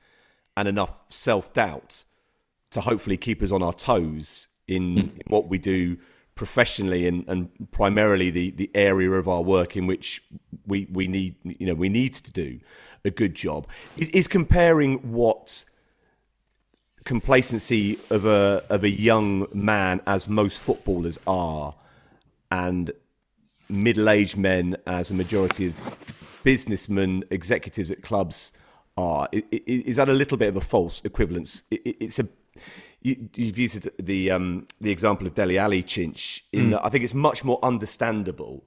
[0.56, 2.04] and enough self doubt
[2.70, 5.96] to hopefully keep us on our toes in, in what we do
[6.34, 10.22] professionally and, and primarily the, the area of our work in which
[10.66, 12.58] we, we need you know we need to do
[13.04, 13.66] a good job.
[13.96, 15.64] Is, is comparing what
[17.04, 21.74] complacency of a of a young man as most footballers are
[22.50, 22.92] and
[23.68, 25.74] middle-aged men as a majority of
[26.44, 28.52] businessmen executives at clubs
[28.96, 31.62] are is that a little bit of a false equivalence?
[31.70, 32.28] It's a
[33.02, 37.04] you, you've used the um, the example of Dele Alli Chinch in that I think
[37.04, 38.64] it's much more understandable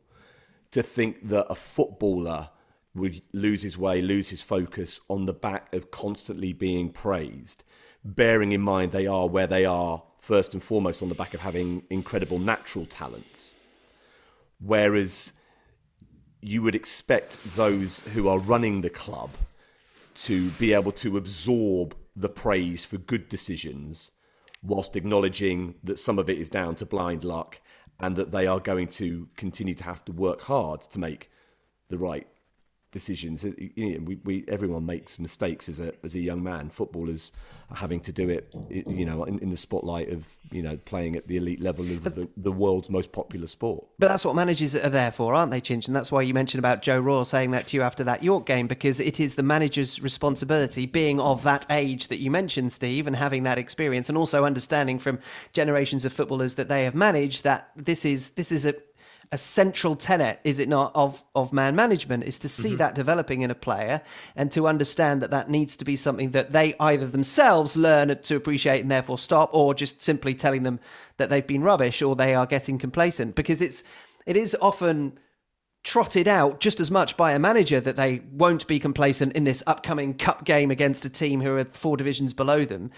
[0.71, 2.49] to think that a footballer
[2.95, 7.63] would lose his way, lose his focus on the back of constantly being praised,
[8.03, 11.41] bearing in mind they are where they are first and foremost on the back of
[11.41, 13.53] having incredible natural talents.
[14.59, 15.33] Whereas
[16.41, 19.31] you would expect those who are running the club
[20.15, 24.11] to be able to absorb the praise for good decisions
[24.61, 27.59] whilst acknowledging that some of it is down to blind luck
[27.99, 31.29] and that they are going to continue to have to work hard to make
[31.89, 32.27] the right
[32.93, 33.43] decisions.
[33.43, 36.69] You know, we, we everyone makes mistakes as a as a young man.
[36.69, 37.31] Footballers
[37.69, 41.17] are having to do it, you know, in, in the spotlight of you know playing
[41.17, 43.85] at the elite level of the, the world's most popular sport.
[43.99, 45.87] But that's what managers are there for, aren't they, Chinch?
[45.87, 48.45] And that's why you mentioned about Joe Royle saying that to you after that York
[48.45, 53.07] game, because it is the manager's responsibility, being of that age that you mentioned, Steve,
[53.07, 55.19] and having that experience, and also understanding from
[55.51, 58.75] generations of footballers that they have managed that this is this is a
[59.31, 62.77] a central tenet, is it not, of of man management is to see mm-hmm.
[62.77, 64.01] that developing in a player
[64.35, 68.35] and to understand that that needs to be something that they either themselves learn to
[68.35, 70.79] appreciate and therefore stop, or just simply telling them
[71.17, 73.83] that they've been rubbish or they are getting complacent because it's
[74.25, 75.17] it is often
[75.83, 79.61] trotted out just as much by a manager that they won't be complacent in this
[79.67, 82.89] upcoming cup game against a team who are four divisions below them.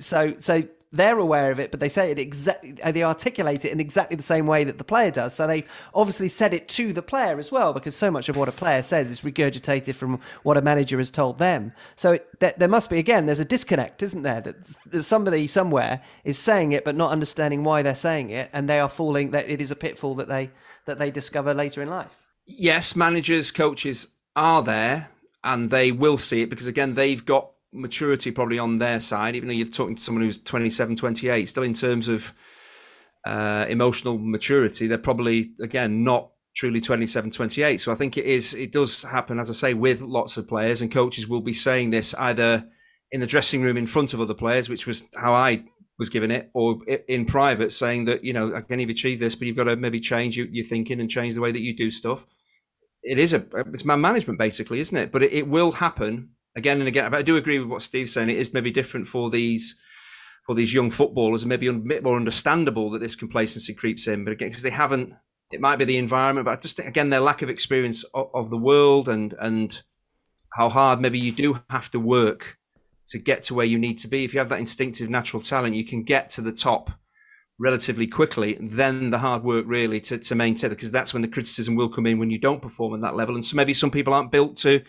[0.00, 3.72] So, so they're aware of it, but they say it exactly, uh, they articulate it
[3.72, 5.34] in exactly the same way that the player does.
[5.34, 8.48] So they obviously said it to the player as well, because so much of what
[8.48, 11.72] a player says is regurgitated from what a manager has told them.
[11.96, 14.40] So it, there, there must be, again, there's a disconnect, isn't there?
[14.40, 18.68] That, that somebody somewhere is saying it, but not understanding why they're saying it, and
[18.68, 20.50] they are falling, that it is a pitfall that they,
[20.86, 22.16] that they discover later in life.
[22.46, 25.10] Yes, managers, coaches are there
[25.44, 29.48] and they will see it because, again, they've got maturity probably on their side, even
[29.48, 32.32] though you're talking to someone who's 27, 28, still in terms of
[33.26, 37.80] uh, emotional maturity, they're probably, again, not truly 27, 28.
[37.80, 40.82] So I think it is, it does happen, as I say, with lots of players
[40.82, 42.66] and coaches will be saying this either
[43.12, 45.64] in the dressing room in front of other players, which was how I
[45.98, 49.46] was given it, or in private saying that, you know, again, you've achieved this, but
[49.46, 51.90] you've got to maybe change your, your thinking and change the way that you do
[51.90, 52.24] stuff.
[53.02, 55.12] It is a, it's man management basically, isn't it?
[55.12, 57.10] But it, it will happen again and again.
[57.10, 58.28] But I do agree with what Steve's saying.
[58.28, 59.78] It is maybe different for these
[60.46, 64.24] for these young footballers, and maybe a bit more understandable that this complacency creeps in.
[64.24, 65.12] But again, because they haven't,
[65.50, 66.46] it might be the environment.
[66.46, 69.80] But I just think again their lack of experience of, of the world and and
[70.54, 72.58] how hard maybe you do have to work
[73.08, 74.24] to get to where you need to be.
[74.24, 76.90] If you have that instinctive natural talent, you can get to the top
[77.58, 78.58] relatively quickly.
[78.60, 81.88] Then the hard work really to, to maintain, it because that's when the criticism will
[81.88, 83.34] come in when you don't perform at that level.
[83.34, 84.82] And so maybe some people aren't built to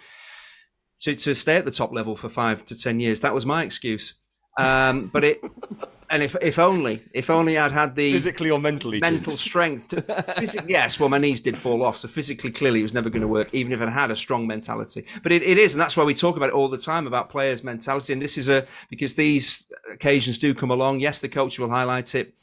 [1.00, 3.20] to, to stay at the top level for five to ten years.
[3.22, 4.16] That was my excuse.
[4.58, 5.42] Um, but it,
[6.10, 9.90] and if if only if only I'd had the physically or mentally mental strength.
[9.90, 13.10] To, phys- yes, well, my knees did fall off, so physically, clearly, it was never
[13.10, 15.06] going to work, even if I had a strong mentality.
[15.24, 17.30] But it, it is, and that's why we talk about it all the time about
[17.30, 18.14] players' mentality.
[18.14, 21.00] And this is a because these occasions do come along.
[21.00, 22.34] Yes, the coach will highlight it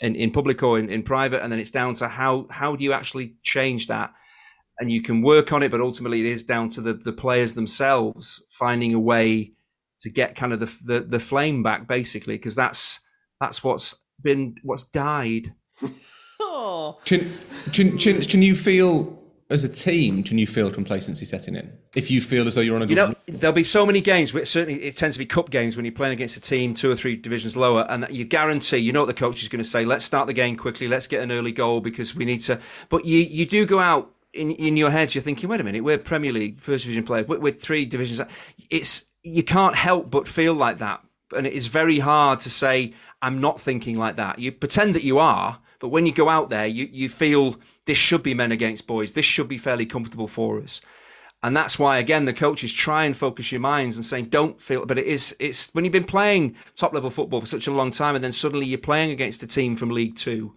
[0.00, 2.84] in, in public or in, in private, and then it's down to how how do
[2.84, 4.14] you actually change that
[4.78, 7.54] and you can work on it, but ultimately it is down to the, the players
[7.54, 9.52] themselves finding a way
[10.00, 13.00] to get kind of the the, the flame back, basically, because that's
[13.40, 15.54] that's what's been what's died.
[16.40, 16.98] oh.
[17.04, 17.30] Can,
[17.72, 21.72] can, can, can you feel as a team, can you feel complacency setting in?
[21.94, 22.96] If you feel as though you're on a good...
[22.96, 25.76] You know, there'll be so many games, but certainly it tends to be cup games
[25.76, 28.92] when you're playing against a team two or three divisions lower, and you guarantee, you
[28.92, 31.22] know what the coach is going to say, let's start the game quickly, let's get
[31.22, 32.58] an early goal because we need to...
[32.88, 35.84] But you, you do go out in in your heads, you're thinking, wait a minute,
[35.84, 38.20] we're Premier League first division players, we're, we're, three divisions.
[38.70, 41.02] It's you can't help but feel like that,
[41.34, 44.38] and it is very hard to say I'm not thinking like that.
[44.38, 47.56] You pretend that you are, but when you go out there, you you feel
[47.86, 49.12] this should be men against boys.
[49.12, 50.80] This should be fairly comfortable for us.
[51.42, 54.84] And that's why, again, the coaches try and focus your minds and saying, don't feel,
[54.86, 57.90] but it is, it's when you've been playing top level football for such a long
[57.90, 60.54] time and then suddenly you're playing against a team from League Two,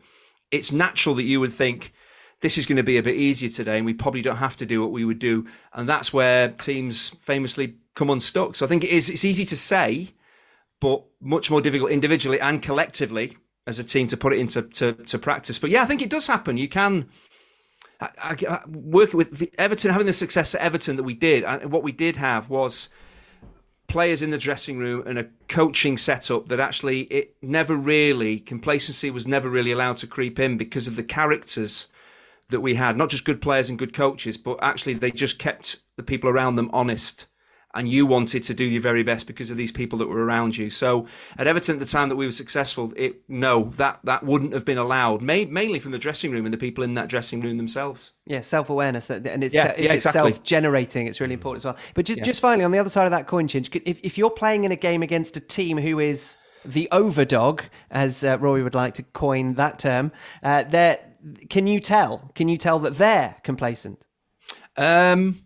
[0.52, 1.94] it's natural that you would think,
[2.42, 4.66] this is going to be a bit easier today and we probably don't have to
[4.66, 5.46] do what we would do.
[5.74, 8.56] And that's where teams famously come unstuck.
[8.56, 10.14] So I think it is, it's easy to say,
[10.80, 13.38] but much more difficult individually and collectively
[13.68, 15.60] as a team to put it into to, to practice.
[15.60, 16.58] But yeah, I think it does happen.
[16.58, 17.10] You can
[18.00, 18.10] I,
[18.48, 21.44] I, work with Everton, having the success at Everton that we did.
[21.70, 22.90] what we did have was
[23.88, 29.10] players in the dressing room and a coaching setup that actually it never really complacency
[29.10, 31.88] was never really allowed to creep in because of the characters
[32.50, 35.78] that we had, not just good players and good coaches, but actually they just kept
[35.96, 37.28] the people around them honest.
[37.76, 40.58] And you wanted to do your very best because of these people that were around
[40.58, 40.72] you.
[40.72, 41.06] So
[41.38, 44.66] at Everton, at the time that we were successful, it no, that that wouldn't have
[44.66, 45.22] been allowed.
[45.22, 48.14] mainly from the dressing room and the people in that dressing room themselves.
[48.26, 50.32] Yeah, self awareness, and it's yeah, yeah, exactly.
[50.32, 51.06] self generating.
[51.06, 51.78] It's really important as well.
[51.94, 52.24] But just yeah.
[52.24, 54.72] just finally, on the other side of that coin, Chinch, if if you're playing in
[54.72, 59.04] a game against a team who is the overdog, as uh, Rory would like to
[59.04, 61.00] coin that term, uh, they're
[61.50, 62.32] can you tell?
[62.36, 64.06] Can you tell that they're complacent?
[64.78, 65.46] Um,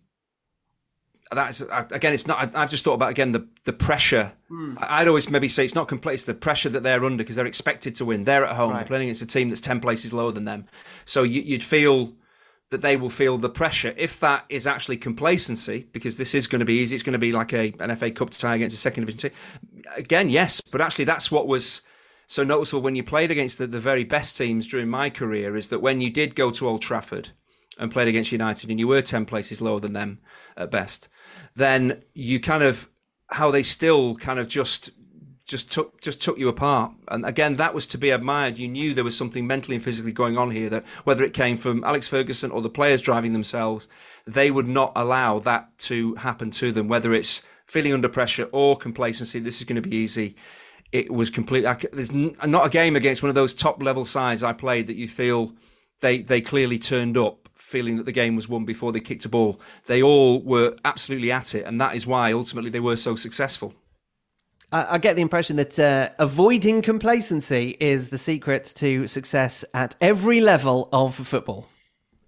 [1.31, 2.55] that's again, it's not.
[2.55, 4.33] I've just thought about again the the pressure.
[4.51, 4.77] Mm.
[4.79, 6.15] I'd always maybe say it's not complete.
[6.15, 8.23] It's the pressure that they're under because they're expected to win.
[8.23, 8.71] They're at home.
[8.71, 8.79] Right.
[8.79, 10.67] They're playing against a team that's ten places lower than them.
[11.05, 12.13] So you, you'd feel
[12.69, 13.93] that they will feel the pressure.
[13.97, 17.19] If that is actually complacency, because this is going to be easy, it's going to
[17.19, 19.83] be like a an FA Cup tie against a second division team.
[19.95, 21.81] Again, yes, but actually that's what was
[22.33, 25.69] so noticeable when you played against the, the very best teams during my career is
[25.69, 27.29] that when you did go to Old Trafford
[27.77, 30.17] and played against United and you were 10 places lower than them
[30.57, 31.09] at best,
[31.55, 32.89] then you kind of,
[33.27, 34.89] how they still kind of just
[35.45, 36.93] just took just took you apart.
[37.09, 38.57] And again, that was to be admired.
[38.57, 40.69] You knew there was something mentally and physically going on here.
[40.69, 43.87] That whether it came from Alex Ferguson or the players driving themselves,
[44.25, 46.87] they would not allow that to happen to them.
[46.87, 50.35] Whether it's feeling under pressure or complacency, this is going to be easy
[50.93, 51.65] it was complete.
[51.91, 55.09] There's not a game against one of those top level sides I played that you
[55.09, 55.51] feel
[55.99, 59.29] they they clearly turned up feeling that the game was won before they kicked a
[59.29, 59.59] ball.
[59.87, 63.73] They all were absolutely at it, and that is why ultimately they were so successful.
[64.71, 69.95] I, I get the impression that uh, avoiding complacency is the secret to success at
[69.99, 71.67] every level of football.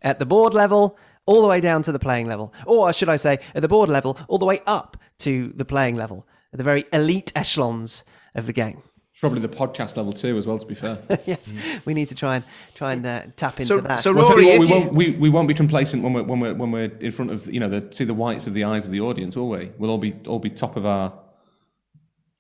[0.02, 0.98] At the board level,
[1.28, 2.52] all the way down to the playing level.
[2.66, 5.96] Or should I say, at the board level, all the way up to the playing
[5.96, 8.04] level, at the very elite echelons
[8.36, 8.82] of the game.
[9.22, 10.60] Probably the podcast level too, as well.
[10.60, 10.98] To be fair.
[11.26, 11.54] yes,
[11.86, 14.02] we need to try and try and uh, tap into So- that.
[14.02, 16.04] so Well, I'll tell Rory, you what, we, you- won't, we, we won't be complacent
[16.04, 18.46] when we're, when we're when we're in front of you know the see the whites
[18.46, 19.72] of the eyes of the audience, will we?
[19.78, 21.14] We'll all be all be top of our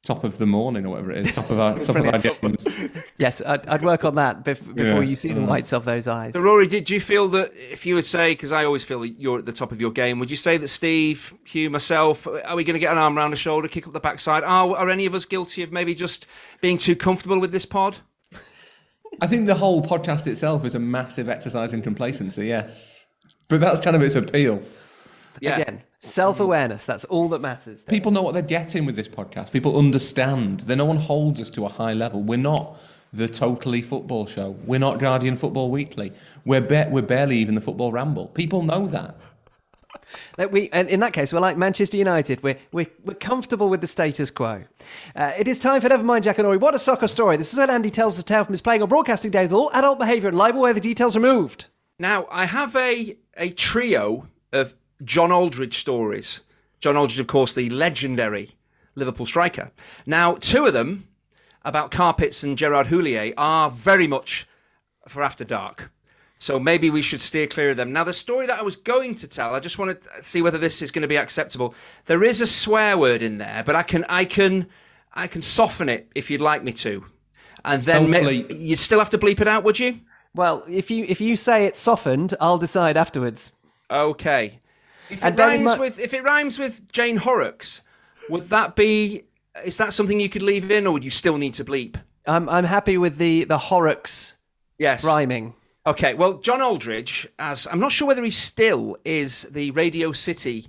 [0.06, 2.68] top of the morning or whatever it is, top of our top of our games.
[3.18, 5.10] yes, I'd, I'd work on that bef- before Yeah.
[5.10, 5.48] you see the mm.
[5.48, 6.34] whites of those eyes.
[6.34, 9.20] So, Rory, did you feel that if you would say, because I always feel that
[9.20, 12.56] you're at the top of your game, would you say that Steve, Hugh, myself, are
[12.56, 14.44] we going to get an arm around the shoulder, kick up the backside?
[14.44, 16.28] Are, are any of us guilty of maybe just
[16.62, 17.98] being too comfortable with this pod?
[19.22, 22.48] I think the whole podcast itself is a massive exercise in complacency.
[22.48, 23.06] Yes,
[23.50, 24.62] but that's kind of its appeal.
[25.42, 25.60] Yeah.
[25.60, 27.84] Again, self awareness, that's all that matters.
[27.84, 29.52] People know what they're getting with this podcast.
[29.52, 30.62] People understand.
[30.62, 32.22] Then no one holds us to a high level.
[32.22, 32.78] We're not
[33.14, 34.56] the totally football show.
[34.66, 36.12] We're not Guardian Football Weekly.
[36.44, 38.28] We're ba- we're barely even the Football Ramble.
[38.30, 39.16] People know that.
[40.38, 42.44] That we, and in that case, we're like Manchester United.
[42.44, 44.64] We're, we're, we're comfortable with the status quo.
[45.16, 46.60] Uh, it is time for Nevermind Jackanory.
[46.60, 47.38] What a soccer story.
[47.38, 49.72] This is when Andy tells the tale from his playing or broadcasting days with all
[49.74, 51.66] adult behaviour and libel where the details are moved.
[51.98, 54.76] Now, I have a, a trio of
[55.06, 56.42] John Aldridge stories.
[56.82, 58.56] John Aldridge, of course, the legendary
[58.96, 59.72] Liverpool striker.
[60.06, 61.08] Now, two of them
[61.64, 64.48] about carpets and Gerard Houllier are very much
[65.08, 65.92] for after dark.
[66.38, 67.94] So maybe we should steer clear of them.
[67.94, 70.58] Now, the story that I was going to tell, I just want to see whether
[70.58, 71.74] this is going to be acceptable.
[72.06, 74.68] There is a swear word in there, but I can, I can,
[75.14, 77.06] I can soften it if you'd like me to.
[77.64, 80.02] And then ma- you'd still have to bleep it out, would you?
[80.36, 83.54] Well, if you if you say it's softened, I'll decide afterwards.
[83.90, 84.60] Okay.
[85.10, 87.82] If it And rhymes with if it rhymes with Jane Horrocks,
[88.30, 89.24] would that be
[89.64, 91.98] is that something you could leave in or would you still need to bleep?
[92.26, 94.38] I'm I'm happy with the the Horrocks
[94.78, 95.04] Yes.
[95.06, 95.54] rhyming.
[95.88, 100.68] Okay, well John Aldridge, as I'm not sure whether he still is the Radio City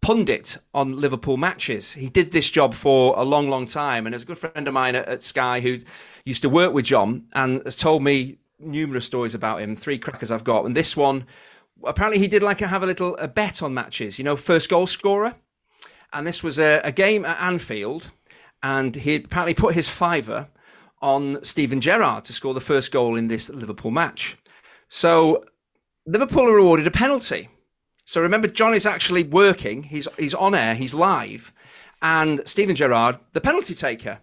[0.00, 1.94] pundit on Liverpool matches.
[1.94, 4.74] He did this job for a long, long time, and there's a good friend of
[4.74, 5.78] mine at, at Sky who
[6.24, 9.74] used to work with John and has told me numerous stories about him.
[9.74, 11.26] Three crackers I've got, and this one
[11.84, 14.18] apparently he did like have a little a bet on matches.
[14.18, 15.36] You know, first goal scorer,
[16.12, 18.10] and this was a, a game at Anfield,
[18.62, 20.48] and he apparently put his fiver
[21.00, 24.36] on Steven Gerrard to score the first goal in this Liverpool match.
[24.88, 25.44] So
[26.06, 27.48] Liverpool are awarded a penalty.
[28.04, 29.84] So remember, John is actually working.
[29.84, 30.74] He's he's on air.
[30.74, 31.52] He's live,
[32.00, 34.20] and Steven Gerrard, the penalty taker.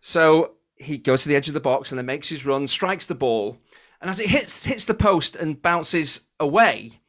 [0.00, 3.04] So he goes to the edge of the box and then makes his run, strikes
[3.04, 3.58] the ball,
[4.00, 7.00] and as it hits hits the post and bounces away,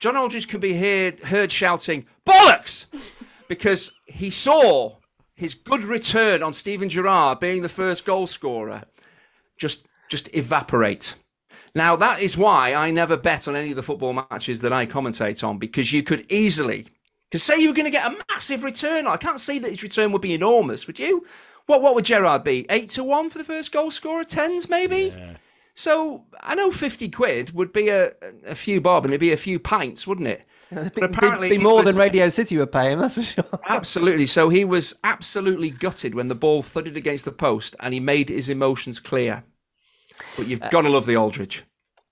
[0.00, 2.86] John Aldridge can be heard heard shouting "bollocks"
[3.48, 4.96] because he saw
[5.34, 8.84] his good return on Steven Gerrard being the first goal scorer
[9.56, 11.14] just just evaporate.
[11.74, 14.86] Now that is why I never bet on any of the football matches that I
[14.86, 16.86] commentate on because you could easily
[17.30, 19.06] because say you were going to get a massive return.
[19.06, 21.26] I can't see that his return would be enormous, would you?
[21.66, 22.66] What what would Gerrard be?
[22.70, 25.12] Eight to one for the first goal scorer, tens maybe.
[25.76, 28.12] So I know fifty quid would be a
[28.46, 30.44] a few bob and it'd be a few pints, wouldn't it?
[30.70, 32.98] But apparently be, be more was- than Radio City would pay him.
[32.98, 33.44] That's for sure.
[33.68, 34.26] Absolutely.
[34.26, 38.30] So he was absolutely gutted when the ball thudded against the post and he made
[38.30, 39.44] his emotions clear.
[40.36, 41.64] But you've got to love the Aldridge.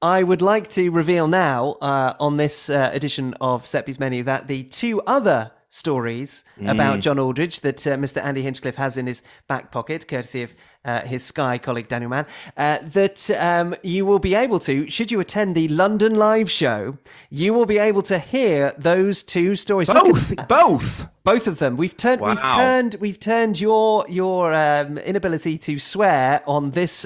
[0.03, 4.23] I would like to reveal now uh, on this uh, edition of Set Piece Menu
[4.25, 8.23] that the two other stories about John Aldridge that uh, Mr.
[8.23, 10.55] Andy Hinchcliffe has in his back pocket, courtesy of
[10.85, 15.11] uh, his Sky colleague Daniel Mann, uh, that um, you will be able to, should
[15.11, 16.99] you attend the London live show,
[17.29, 19.89] you will be able to hear those two stories.
[19.89, 21.09] Both, both.
[21.25, 21.77] both of them.
[21.77, 22.21] We've turned.
[22.21, 22.95] We've turned.
[23.01, 27.05] We've turned your your um, inability to swear on this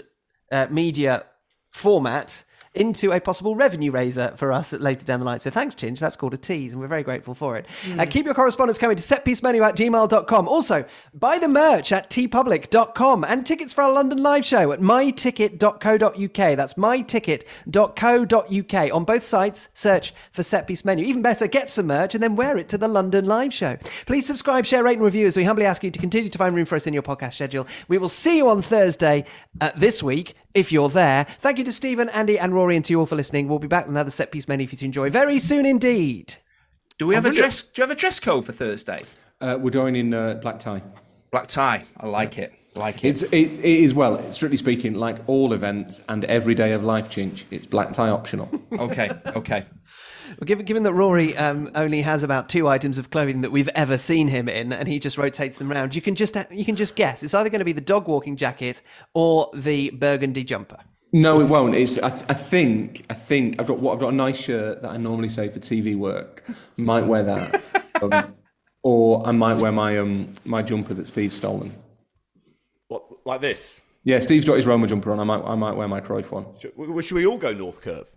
[0.52, 1.24] uh, media
[1.70, 2.44] format
[2.78, 5.40] into a possible revenue raiser for us later down the line.
[5.40, 5.98] So thanks, Chinch.
[5.98, 7.66] That's called a tease, and we're very grateful for it.
[7.98, 10.48] Uh, keep your correspondence coming to setpiecemenu at gmail.com.
[10.48, 16.56] Also, buy the merch at teepublic.com and tickets for our London live show at myticket.co.uk.
[16.56, 18.94] That's myticket.co.uk.
[18.94, 21.04] On both sites, search for Setpiece Menu.
[21.04, 23.76] Even better, get some merch and then wear it to the London live show.
[24.06, 26.54] Please subscribe, share, rate, and review as we humbly ask you to continue to find
[26.54, 27.66] room for us in your podcast schedule.
[27.88, 29.24] We will see you on Thursday
[29.60, 31.24] uh, this week if you're there.
[31.24, 33.48] Thank you to Stephen, Andy, and Rory, and to you all for listening.
[33.48, 36.36] We'll be back with another set piece menu for you to enjoy very soon indeed.
[36.98, 37.62] Do we have a dress?
[37.62, 39.02] Do you have a dress code for Thursday?
[39.40, 40.82] Uh, we're going in uh, black tie.
[41.30, 41.84] Black tie.
[41.96, 42.52] I like it.
[42.76, 43.08] I like it.
[43.08, 47.08] It's it, it is well, strictly speaking, like all events and every day of life,
[47.08, 47.44] Chinch.
[47.50, 48.50] It's black tie optional.
[48.72, 49.10] Okay.
[49.36, 49.64] Okay.
[50.38, 53.68] Well, given, given that Rory um, only has about two items of clothing that we've
[53.74, 56.76] ever seen him in, and he just rotates them around, you can just you can
[56.76, 57.22] just guess.
[57.22, 58.82] It's either going to be the dog walking jacket
[59.14, 60.78] or the burgundy jumper.
[61.12, 61.74] No, it won't.
[61.74, 61.98] It's.
[61.98, 63.06] I, I think.
[63.08, 63.78] I think I've got.
[63.78, 66.44] What I've got a nice shirt that I normally say for TV work.
[66.76, 67.62] Might wear that,
[68.02, 68.34] um,
[68.82, 71.74] or I might wear my um my jumper that Steve's stolen.
[72.88, 73.80] What, like this?
[74.04, 75.20] Yeah, Steve's got his Roma jumper on.
[75.20, 75.42] I might.
[75.44, 76.46] I might wear my Cruyff one.
[76.60, 78.14] Should, well, should we all go North Curve?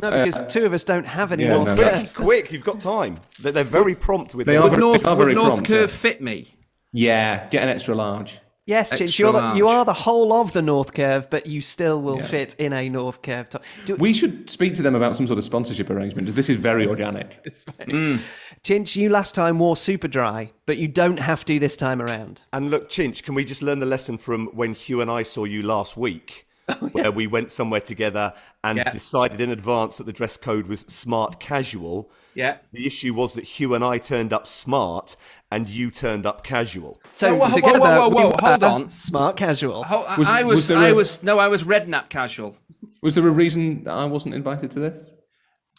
[0.00, 1.90] No, uh, because two of us don't have any yeah, North no, Curves.
[1.90, 3.18] that's- Quick, you've got time.
[3.40, 5.48] They're, they're very prompt with They their- are Would North, they are would very North
[5.54, 5.96] prompt, Curve yeah.
[5.96, 6.54] fit me?
[6.92, 8.40] Yeah, get an extra large.
[8.66, 12.00] Yes, Chinch, you're the, you are the whole of the North Curve, but you still
[12.00, 12.24] will Yeah.
[12.26, 13.62] fit in a North Curve top.
[13.84, 16.56] Do, We should speak to them about some sort of sponsorship arrangement, because this is
[16.56, 17.44] very organic.
[17.80, 18.20] Mm.
[18.64, 22.40] Chinch, you last time wore Superdry, but you don't have to this time around.
[22.54, 25.44] And look, Chinch, can we just learn the lesson from when Hugh and I saw
[25.44, 26.46] you last week,
[26.92, 28.32] where we went somewhere together
[28.62, 28.90] and Yeah.
[28.90, 32.10] decided in advance that the dress code was smart casual?
[32.34, 32.56] Yeah.
[32.72, 35.16] The issue was that Hugh and I turned up smart
[35.50, 37.00] and you turned up casual.
[37.14, 38.90] So No, whoa, whoa, together, whoa, whoa, we whoa, hold on.
[38.90, 39.84] Smart casual.
[39.88, 42.56] Oh, I- Was- I was was, I a- was, no, I was redknapp casual.
[43.02, 45.04] Was there a reason that I wasn't invited to this?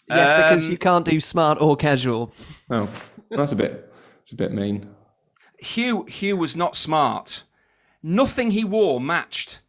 [0.07, 2.31] yes, because um, you can't do smart or casual.
[2.69, 2.87] Oh,
[3.31, 3.91] that's a bit.
[4.21, 4.89] It's a bit mean.
[5.59, 7.43] Hugh, Hugh was not smart.
[8.03, 9.61] Nothing he wore matched.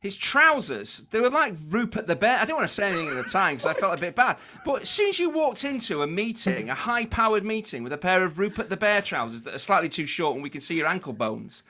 [0.00, 2.38] His trousers, they were like Rupert the Bear.
[2.38, 4.38] I didn't want to say anything at the time because I felt a bit bad.
[4.64, 7.98] But as soon as you walked into a meeting, a high powered meeting with a
[7.98, 10.74] pair of Rupert the Bear trousers that are slightly too short and we can see
[10.74, 11.62] your ankle bones,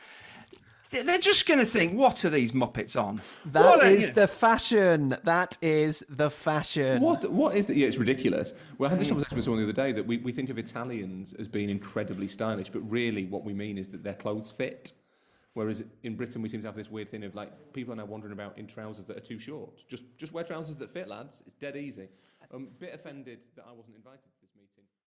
[0.93, 3.20] they're just going to think, what are these Muppets on?
[3.47, 5.16] That What are- is the fashion.
[5.24, 7.01] That is the fashion.
[7.02, 7.77] What what is it?
[7.77, 8.55] Yeah, it's ridiculous.
[8.78, 10.59] Well, I had this conversation with someone the other day that we, we think of
[10.59, 14.93] Italians as being incredibly stylish, but really what we mean is that their clothes fit.
[15.55, 18.05] Whereas in Britain we seem to have this weird thing of like people are now
[18.05, 19.82] wandering about in trousers that are too short.
[19.89, 21.43] Just just wear trousers that fit, lads.
[21.47, 22.09] It's dead easy.
[22.52, 24.20] Um, bit offended that I wasn't invited.